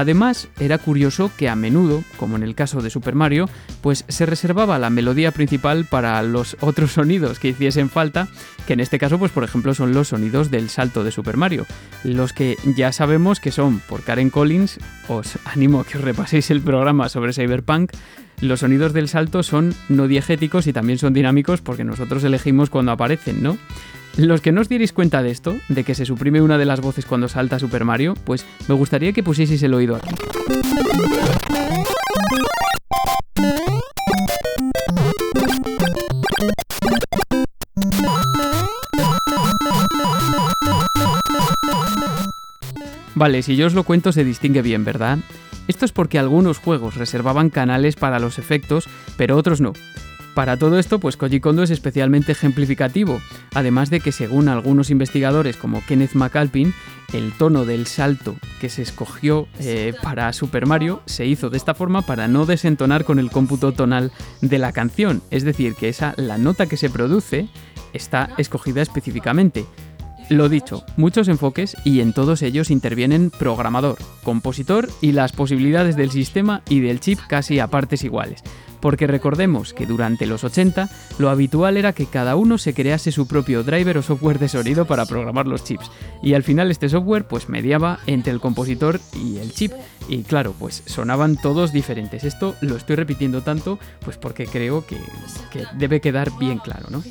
[0.00, 3.50] Además, era curioso que a menudo, como en el caso de Super Mario,
[3.82, 8.26] pues se reservaba la melodía principal para los otros sonidos que hiciesen falta,
[8.66, 11.66] que en este caso, pues por ejemplo, son los sonidos del salto de Super Mario,
[12.02, 16.50] los que ya sabemos que son por Karen Collins, os animo a que os repaséis
[16.50, 17.92] el programa sobre Cyberpunk,
[18.40, 22.92] los sonidos del salto son no diegéticos y también son dinámicos porque nosotros elegimos cuando
[22.92, 23.58] aparecen, ¿no?
[24.16, 26.80] Los que no os dierais cuenta de esto, de que se suprime una de las
[26.80, 30.14] voces cuando salta Super Mario, pues me gustaría que pusieseis el oído aquí.
[43.14, 45.18] Vale, si yo os lo cuento se distingue bien, ¿verdad?
[45.68, 48.88] Esto es porque algunos juegos reservaban canales para los efectos,
[49.18, 49.74] pero otros no.
[50.34, 53.20] Para todo esto, pues Koji Kondo es especialmente ejemplificativo,
[53.52, 56.72] además de que según algunos investigadores como Kenneth McAlpin,
[57.12, 61.74] el tono del salto que se escogió eh, para Super Mario se hizo de esta
[61.74, 66.14] forma para no desentonar con el cómputo tonal de la canción, es decir, que esa
[66.16, 67.48] la nota que se produce
[67.92, 69.66] está escogida específicamente.
[70.30, 76.12] Lo dicho, muchos enfoques y en todos ellos intervienen programador, compositor y las posibilidades del
[76.12, 78.42] sistema y del chip casi a partes iguales
[78.80, 83.26] porque recordemos que durante los 80 lo habitual era que cada uno se crease su
[83.26, 85.90] propio driver o software de sonido para programar los chips,
[86.22, 89.72] y al final este software pues mediaba entre el compositor y el chip,
[90.08, 92.24] y claro, pues sonaban todos diferentes.
[92.24, 94.98] Esto lo estoy repitiendo tanto pues porque creo que,
[95.52, 97.02] que debe quedar bien claro, ¿no?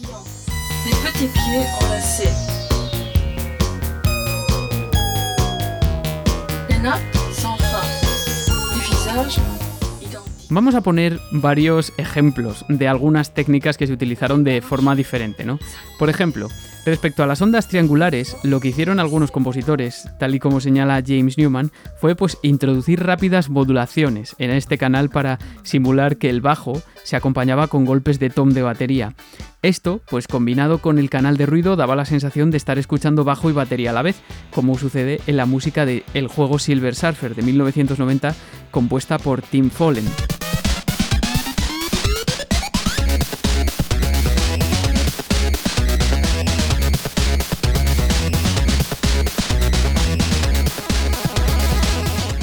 [10.49, 15.59] Vamos a poner varios ejemplos de algunas técnicas que se utilizaron de forma diferente, ¿no?
[15.97, 16.47] Por ejemplo,
[16.86, 21.38] respecto a las ondas triangulares, lo que hicieron algunos compositores, tal y como señala James
[21.38, 27.15] Newman, fue pues introducir rápidas modulaciones en este canal para simular que el bajo se
[27.15, 29.15] acompañaba con golpes de tom de batería.
[29.61, 33.49] Esto, pues combinado con el canal de ruido, daba la sensación de estar escuchando bajo
[33.49, 34.21] y batería a la vez,
[34.53, 38.36] como sucede en la música del el juego Silver Surfer de 1990,
[38.71, 40.05] compuesta por Tim Follen.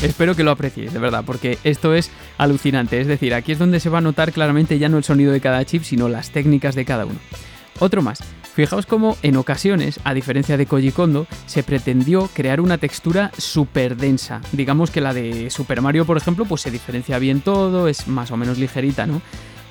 [0.07, 3.01] Espero que lo apreciéis, de verdad, porque esto es alucinante.
[3.01, 5.41] Es decir, aquí es donde se va a notar claramente ya no el sonido de
[5.41, 7.19] cada chip, sino las técnicas de cada uno.
[7.81, 8.21] Otro más.
[8.55, 13.97] Fijaos cómo en ocasiones, a diferencia de Koji Kondo, se pretendió crear una textura súper
[13.97, 14.41] densa.
[14.53, 18.31] Digamos que la de Super Mario, por ejemplo, pues se diferencia bien todo, es más
[18.31, 19.21] o menos ligerita, ¿no?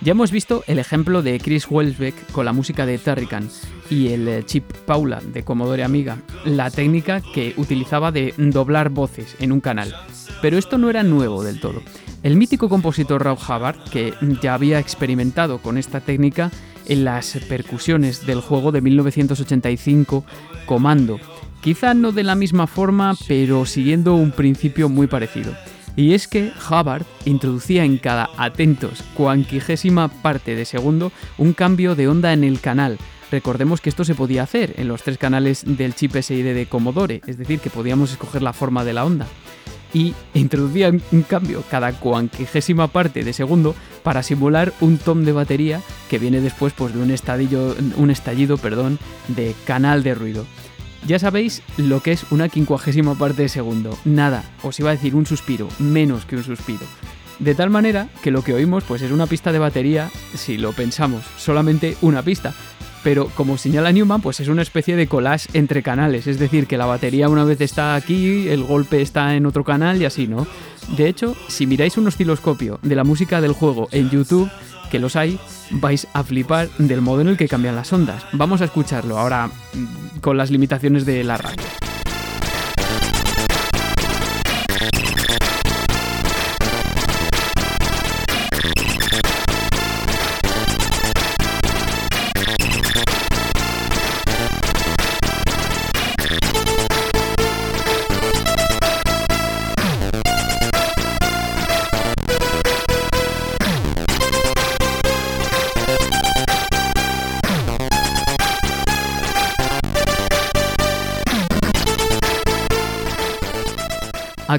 [0.01, 3.49] Ya hemos visto el ejemplo de Chris Welsbeck con la música de Terrican
[3.89, 9.35] y el eh, chip Paula de Commodore Amiga, la técnica que utilizaba de doblar voces
[9.39, 9.95] en un canal.
[10.41, 11.81] Pero esto no era nuevo del todo.
[12.21, 16.51] El mítico compositor Raúl Havard, que ya había experimentado con esta técnica
[16.87, 20.25] en las percusiones del juego de 1985
[20.65, 21.19] Comando,
[21.61, 25.55] quizá no de la misma forma, pero siguiendo un principio muy parecido.
[25.95, 32.07] Y es que Hubbard introducía en cada atentos cuanquigésima parte de segundo un cambio de
[32.07, 32.97] onda en el canal.
[33.31, 37.21] Recordemos que esto se podía hacer en los tres canales del chip SID de Commodore,
[37.25, 39.27] es decir, que podíamos escoger la forma de la onda
[39.95, 45.81] y introducía un cambio cada cuanquigésima parte de segundo para simular un tom de batería
[46.09, 50.45] que viene después pues, de un, un estallido perdón, de canal de ruido.
[51.07, 53.95] Ya sabéis lo que es una quincuagésima parte de segundo.
[54.05, 56.85] Nada, os iba a decir un suspiro, menos que un suspiro.
[57.37, 60.71] De tal manera que lo que oímos pues es una pista de batería, si lo
[60.73, 62.53] pensamos, solamente una pista,
[63.03, 66.77] pero como señala Newman, pues es una especie de collage entre canales, es decir, que
[66.77, 70.47] la batería una vez está aquí, el golpe está en otro canal y así, ¿no?
[70.97, 74.49] De hecho, si miráis un osciloscopio de la música del juego en YouTube,
[74.89, 75.39] que los hay,
[75.71, 78.23] vais a flipar del modo en el que cambian las ondas.
[78.33, 81.63] Vamos a escucharlo ahora mm, con las limitaciones de la radio.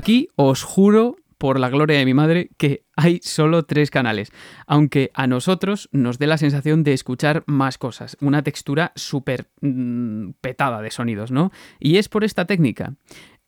[0.06, 4.30] Aquí os juro por la gloria de mi madre que hay solo tres canales,
[4.68, 10.34] aunque a nosotros nos dé la sensación de escuchar más cosas, una textura súper mm,
[10.40, 11.50] petada de sonidos, ¿no?
[11.80, 12.94] Y es por esta técnica.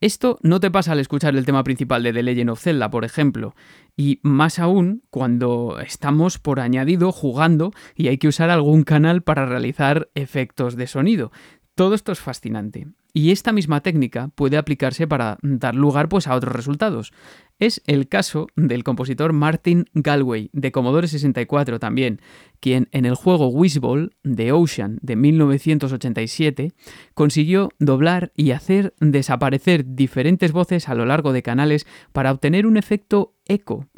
[0.00, 3.04] Esto no te pasa al escuchar el tema principal de The Legend of Zelda, por
[3.04, 3.54] ejemplo,
[3.96, 9.46] y más aún cuando estamos por añadido jugando y hay que usar algún canal para
[9.46, 11.30] realizar efectos de sonido.
[11.76, 12.88] Todo esto es fascinante.
[13.18, 17.12] Y esta misma técnica puede aplicarse para dar lugar pues, a otros resultados.
[17.58, 22.20] Es el caso del compositor Martin Galway, de Commodore 64 también,
[22.60, 26.70] quien en el juego Wishball de Ocean de 1987
[27.14, 32.76] consiguió doblar y hacer desaparecer diferentes voces a lo largo de canales para obtener un
[32.76, 33.88] efecto eco.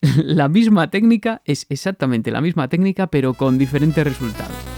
[0.24, 4.69] La misma técnica es exactamente la misma técnica pero con diferentes resultados.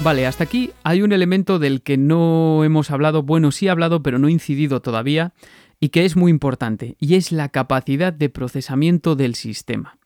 [0.00, 4.00] Vale, hasta aquí hay un elemento del que no hemos hablado, bueno, sí he hablado,
[4.00, 5.32] pero no he incidido todavía,
[5.80, 9.98] y que es muy importante, y es la capacidad de procesamiento del sistema.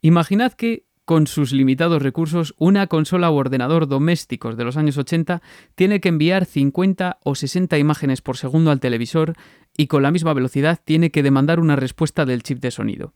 [0.00, 5.42] Imaginad que con sus limitados recursos, una consola o ordenador domésticos de los años 80
[5.74, 9.34] tiene que enviar 50 o 60 imágenes por segundo al televisor
[9.76, 13.12] y con la misma velocidad tiene que demandar una respuesta del chip de sonido.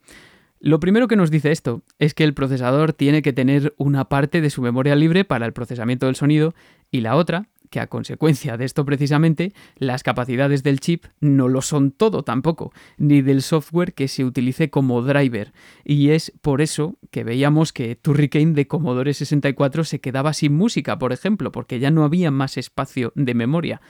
[0.61, 4.40] Lo primero que nos dice esto es que el procesador tiene que tener una parte
[4.40, 6.54] de su memoria libre para el procesamiento del sonido
[6.90, 11.62] y la otra, que a consecuencia de esto precisamente, las capacidades del chip no lo
[11.62, 15.52] son todo tampoco, ni del software que se utilice como driver.
[15.84, 20.98] Y es por eso que veíamos que Turricane de Commodore 64 se quedaba sin música,
[20.98, 23.80] por ejemplo, porque ya no había más espacio de memoria.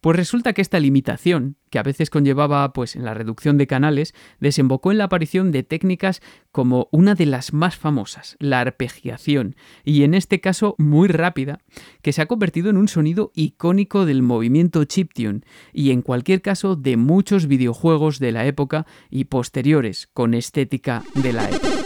[0.00, 4.14] Pues resulta que esta limitación, que a veces conllevaba pues en la reducción de canales,
[4.40, 6.20] desembocó en la aparición de técnicas
[6.52, 11.60] como una de las más famosas, la arpegiación, y en este caso muy rápida,
[12.02, 15.40] que se ha convertido en un sonido icónico del movimiento chiptune
[15.72, 21.32] y en cualquier caso de muchos videojuegos de la época y posteriores con estética de
[21.32, 21.77] la época.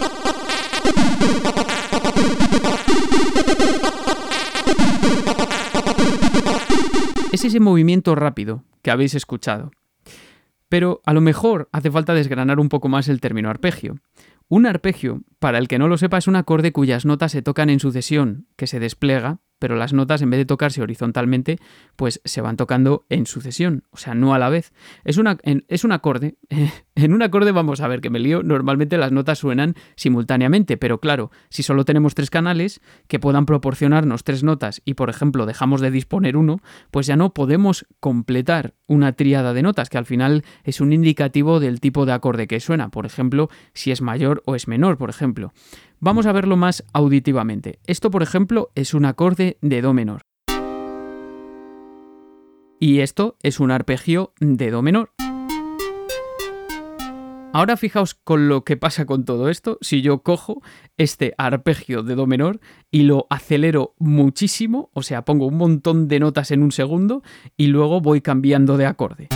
[7.32, 9.70] Es ese movimiento rápido que habéis escuchado.
[10.68, 13.96] Pero a lo mejor hace falta desgranar un poco más el término arpegio.
[14.48, 17.70] Un arpegio, para el que no lo sepa, es un acorde cuyas notas se tocan
[17.70, 21.60] en sucesión, que se despliega pero las notas en vez de tocarse horizontalmente,
[21.94, 24.72] pues se van tocando en sucesión, o sea, no a la vez.
[25.04, 26.34] Es, una, es un acorde.
[26.96, 30.98] en un acorde vamos a ver que me lío, normalmente las notas suenan simultáneamente, pero
[30.98, 35.80] claro, si solo tenemos tres canales que puedan proporcionarnos tres notas y por ejemplo dejamos
[35.80, 36.58] de disponer uno,
[36.90, 41.60] pues ya no podemos completar una tríada de notas, que al final es un indicativo
[41.60, 45.08] del tipo de acorde que suena, por ejemplo, si es mayor o es menor, por
[45.08, 45.52] ejemplo.
[46.04, 47.78] Vamos a verlo más auditivamente.
[47.86, 50.22] Esto, por ejemplo, es un acorde de Do menor.
[52.80, 55.12] Y esto es un arpegio de Do menor.
[57.52, 60.60] Ahora fijaos con lo que pasa con todo esto, si yo cojo
[60.96, 62.58] este arpegio de Do menor
[62.90, 67.22] y lo acelero muchísimo, o sea, pongo un montón de notas en un segundo
[67.56, 69.28] y luego voy cambiando de acorde.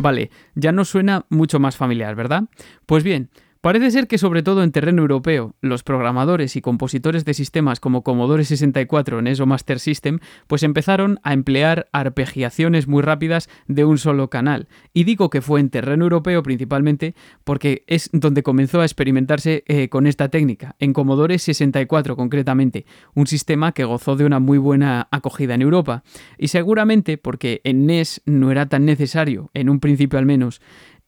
[0.00, 2.44] Vale, ya no suena mucho más familiar, ¿verdad?
[2.86, 3.28] Pues bien,
[3.60, 8.02] Parece ser que sobre todo en terreno europeo, los programadores y compositores de sistemas como
[8.02, 13.98] Commodore 64, NES o Master System, pues empezaron a emplear arpegiaciones muy rápidas de un
[13.98, 14.68] solo canal.
[14.94, 19.90] Y digo que fue en terreno europeo principalmente porque es donde comenzó a experimentarse eh,
[19.90, 25.06] con esta técnica, en Commodore 64 concretamente, un sistema que gozó de una muy buena
[25.10, 26.02] acogida en Europa.
[26.38, 30.62] Y seguramente porque en NES no era tan necesario, en un principio al menos,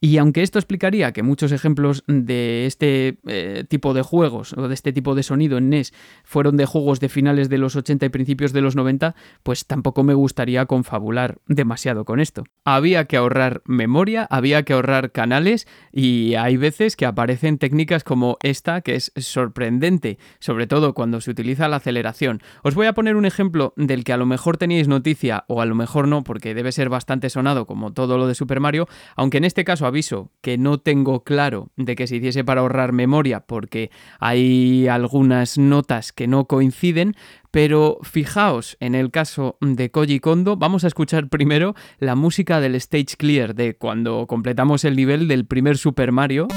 [0.05, 4.75] y aunque esto explicaría que muchos ejemplos de este eh, tipo de juegos o de
[4.75, 5.95] este tipo de sonido en NES
[6.25, 10.03] fueron de juegos de finales de los 80 y principios de los 90, pues tampoco
[10.03, 12.43] me gustaría confabular demasiado con esto.
[12.65, 18.39] Había que ahorrar memoria, había que ahorrar canales y hay veces que aparecen técnicas como
[18.43, 22.43] esta que es sorprendente, sobre todo cuando se utiliza la aceleración.
[22.65, 25.67] Os voy a poner un ejemplo del que a lo mejor teníais noticia o a
[25.67, 29.39] lo mejor no, porque debe ser bastante sonado como todo lo de Super Mario, aunque
[29.39, 29.92] en este caso
[30.41, 36.13] que no tengo claro de que se hiciese para ahorrar memoria porque hay algunas notas
[36.13, 37.15] que no coinciden,
[37.51, 42.75] pero fijaos en el caso de Koji Kondo, vamos a escuchar primero la música del
[42.77, 46.49] Stage Clear de cuando completamos el nivel del primer Super Mario.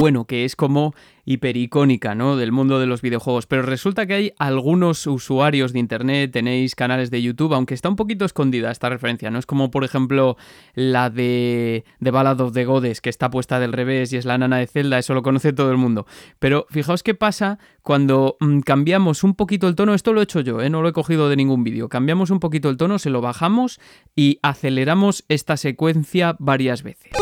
[0.00, 2.36] Bueno, que es como hipericónica ¿no?
[2.36, 7.10] del mundo de los videojuegos, pero resulta que hay algunos usuarios de Internet, tenéis canales
[7.10, 10.36] de YouTube, aunque está un poquito escondida esta referencia, no es como por ejemplo
[10.74, 14.58] la de Ballad of the Godes, que está puesta del revés y es la nana
[14.58, 16.06] de Zelda, eso lo conoce todo el mundo.
[16.38, 20.40] Pero fijaos qué pasa cuando mm, cambiamos un poquito el tono, esto lo he hecho
[20.40, 20.70] yo, ¿eh?
[20.70, 23.80] no lo he cogido de ningún vídeo, cambiamos un poquito el tono, se lo bajamos
[24.14, 27.12] y aceleramos esta secuencia varias veces.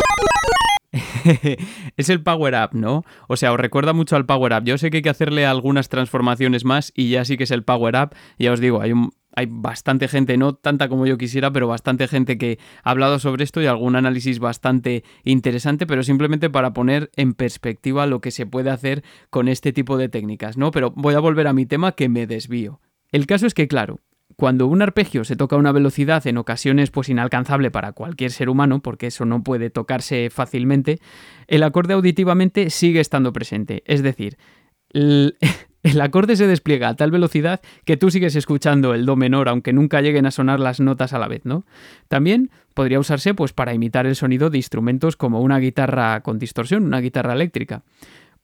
[1.97, 3.05] es el Power Up, ¿no?
[3.28, 4.64] O sea, os recuerda mucho al Power Up.
[4.64, 7.64] Yo sé que hay que hacerle algunas transformaciones más y ya sí que es el
[7.64, 8.14] Power Up.
[8.38, 8.93] Ya os digo, hay,
[9.34, 13.45] hay bastante gente, no tanta como yo quisiera, pero bastante gente que ha hablado sobre
[13.45, 18.45] esto y algún análisis bastante interesante, pero simplemente para poner en perspectiva lo que se
[18.45, 20.70] puede hacer con este tipo de técnicas, ¿no?
[20.70, 22.80] Pero voy a volver a mi tema que me desvío.
[23.11, 24.01] El caso es que, claro,
[24.37, 28.49] cuando un arpegio se toca a una velocidad en ocasiones pues inalcanzable para cualquier ser
[28.49, 31.01] humano, porque eso no puede tocarse fácilmente,
[31.47, 33.83] el acorde auditivamente sigue estando presente.
[33.87, 34.39] Es decir,
[34.93, 39.72] el, acorde se despliega a tal velocidad que tú sigues escuchando el do menor aunque
[39.72, 41.64] nunca lleguen a sonar las notas a la vez, ¿no?
[42.09, 46.85] También podría usarse pues para imitar el sonido de instrumentos como una guitarra con distorsión,
[46.85, 47.83] una guitarra eléctrica.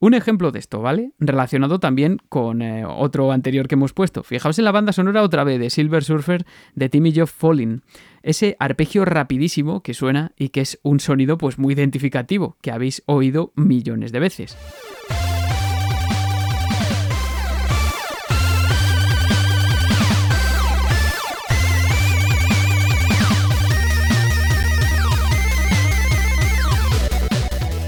[0.00, 1.12] Un ejemplo de esto, ¿vale?
[1.18, 4.22] Relacionado también con eh, otro anterior que hemos puesto.
[4.22, 6.46] Fijaos en la banda sonora otra vez de Silver Surfer
[6.76, 7.82] de Timmy Joe Falling.
[8.22, 13.02] Ese arpegio rapidísimo que suena y que es un sonido pues muy identificativo, que habéis
[13.06, 14.56] oído millones de veces.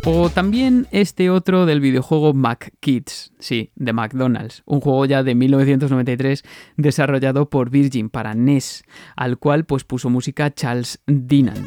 [0.05, 6.43] O también este otro del videojuego McKids, sí, de McDonald's, un juego ya de 1993
[6.77, 8.85] desarrollado por Virgin para NES,
[9.15, 11.63] al cual pues puso música Charles Dinan.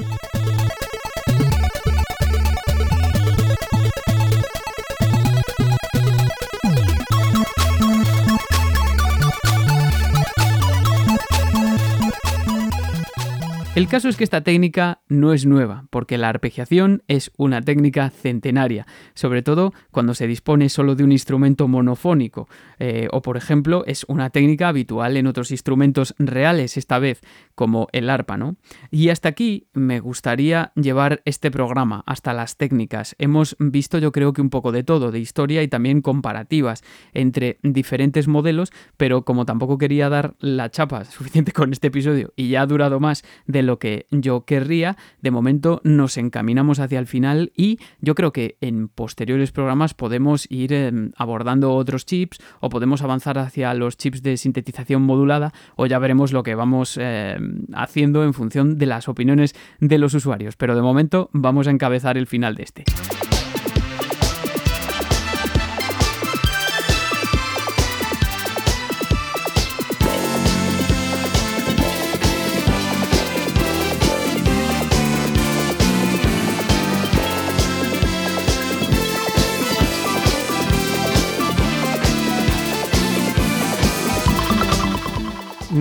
[13.76, 18.12] El caso es que esta técnica no es nueva, porque la arpegiación es una técnica
[18.12, 22.48] centenaria, sobre todo cuando se dispone solo de un instrumento monofónico,
[22.78, 27.22] eh, o por ejemplo es una técnica habitual en otros instrumentos reales, esta vez
[27.56, 28.58] como el arpa, ¿no?
[28.92, 33.16] Y hasta aquí me gustaría llevar este programa, hasta las técnicas.
[33.18, 36.84] Hemos visto yo creo que un poco de todo, de historia y también comparativas
[37.16, 42.50] entre diferentes modelos, pero como tampoco quería dar la chapa suficiente con este episodio y
[42.50, 44.98] ya ha durado más de lo que yo querría.
[45.22, 50.50] De momento nos encaminamos hacia el final y yo creo que en posteriores programas podemos
[50.50, 55.86] ir em, abordando otros chips o podemos avanzar hacia los chips de sintetización modulada o
[55.86, 60.56] ya veremos lo que vamos em, haciendo en función de las opiniones de los usuarios.
[60.56, 62.84] Pero de momento vamos a encabezar el final de este.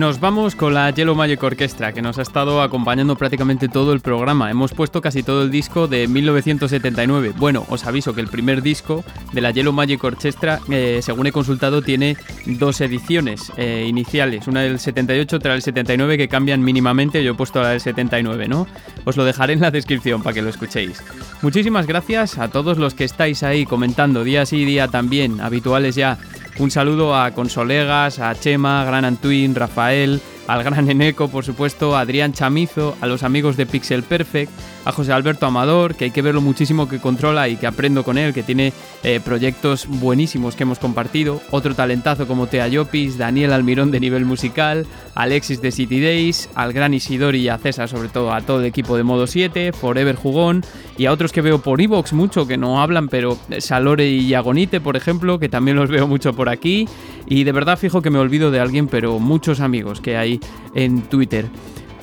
[0.03, 4.01] Nos vamos con la Yellow Magic Orchestra, que nos ha estado acompañando prácticamente todo el
[4.01, 4.51] programa.
[4.51, 7.31] Hemos puesto casi todo el disco de 1979.
[7.37, 11.31] Bueno, os aviso que el primer disco de la Yellow Magic Orchestra, eh, según he
[11.31, 14.45] consultado, tiene dos ediciones eh, iniciales.
[14.49, 17.23] Una del 78, otra del 79, que cambian mínimamente.
[17.23, 18.67] Yo he puesto la del 79, ¿no?
[19.05, 21.01] Os lo dejaré en la descripción para que lo escuchéis.
[21.41, 26.17] Muchísimas gracias a todos los que estáis ahí comentando día sí día también, habituales ya.
[26.59, 32.01] Un saludo a Consolegas, a Chema, Gran Antuin, Rafael, al gran Eneco, por supuesto, a
[32.01, 34.51] Adrián Chamizo, a los amigos de Pixel Perfect,
[34.85, 38.17] a José Alberto Amador, que hay que verlo muchísimo que controla y que aprendo con
[38.17, 38.73] él, que tiene
[39.03, 44.25] eh, proyectos buenísimos que hemos compartido, otro talentazo como Tea Llopis, Daniel Almirón de nivel
[44.25, 44.85] musical,
[45.15, 48.65] Alexis de City Days, al gran Isidori y a César, sobre todo a todo el
[48.65, 50.63] equipo de Modo 7, Forever Jugón,
[50.97, 54.81] y a otros que veo por Evox mucho, que no hablan, pero Salore y Yagonite,
[54.81, 56.87] por ejemplo, que también los veo mucho por aquí,
[57.27, 60.32] y de verdad fijo que me olvido de alguien, pero muchos amigos que hay
[60.75, 61.49] en Twitter.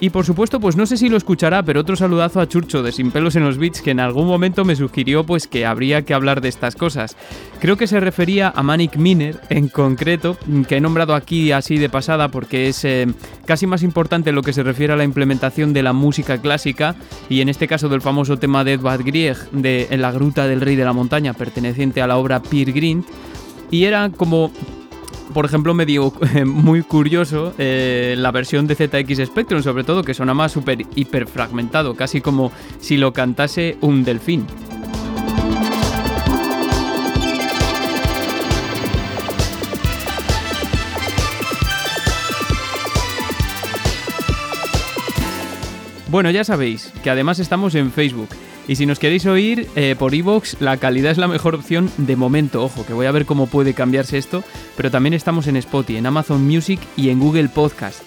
[0.03, 2.91] Y por supuesto, pues no sé si lo escuchará, pero otro saludazo a Churcho de
[2.91, 6.15] Sin pelos en los Beats que en algún momento me sugirió pues que habría que
[6.15, 7.17] hablar de estas cosas.
[7.61, 11.91] Creo que se refería a Manic Miner en concreto, que he nombrado aquí así de
[11.91, 13.09] pasada porque es eh,
[13.45, 16.97] casi más importante lo que se refiere a la implementación de la música clásica
[17.29, 20.63] y en este caso del famoso tema de Edvard Grieg de En la gruta del
[20.63, 23.05] rey de la montaña perteneciente a la obra Peer Green
[23.71, 24.51] y era como
[25.33, 26.13] por ejemplo, me dio
[26.47, 31.95] muy curioso eh, la versión de ZX Spectrum, sobre todo, que más súper hiper fragmentado,
[31.95, 34.47] casi como si lo cantase un delfín.
[46.11, 48.29] Bueno, ya sabéis que además estamos en Facebook
[48.67, 52.17] y si nos queréis oír eh, por iVoox, la calidad es la mejor opción de
[52.17, 52.65] momento.
[52.65, 54.43] Ojo, que voy a ver cómo puede cambiarse esto.
[54.77, 58.03] Pero también estamos en Spotify, en Amazon Music y en Google Podcast.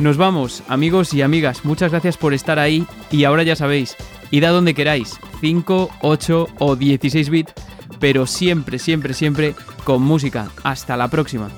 [0.00, 1.64] Nos vamos, amigos y amigas.
[1.64, 2.86] Muchas gracias por estar ahí.
[3.12, 3.96] Y ahora ya sabéis,
[4.32, 5.18] id a donde queráis.
[5.40, 7.52] 5, 8 o 16 bits.
[8.00, 10.50] Pero siempre, siempre, siempre con música.
[10.64, 11.50] Hasta la próxima.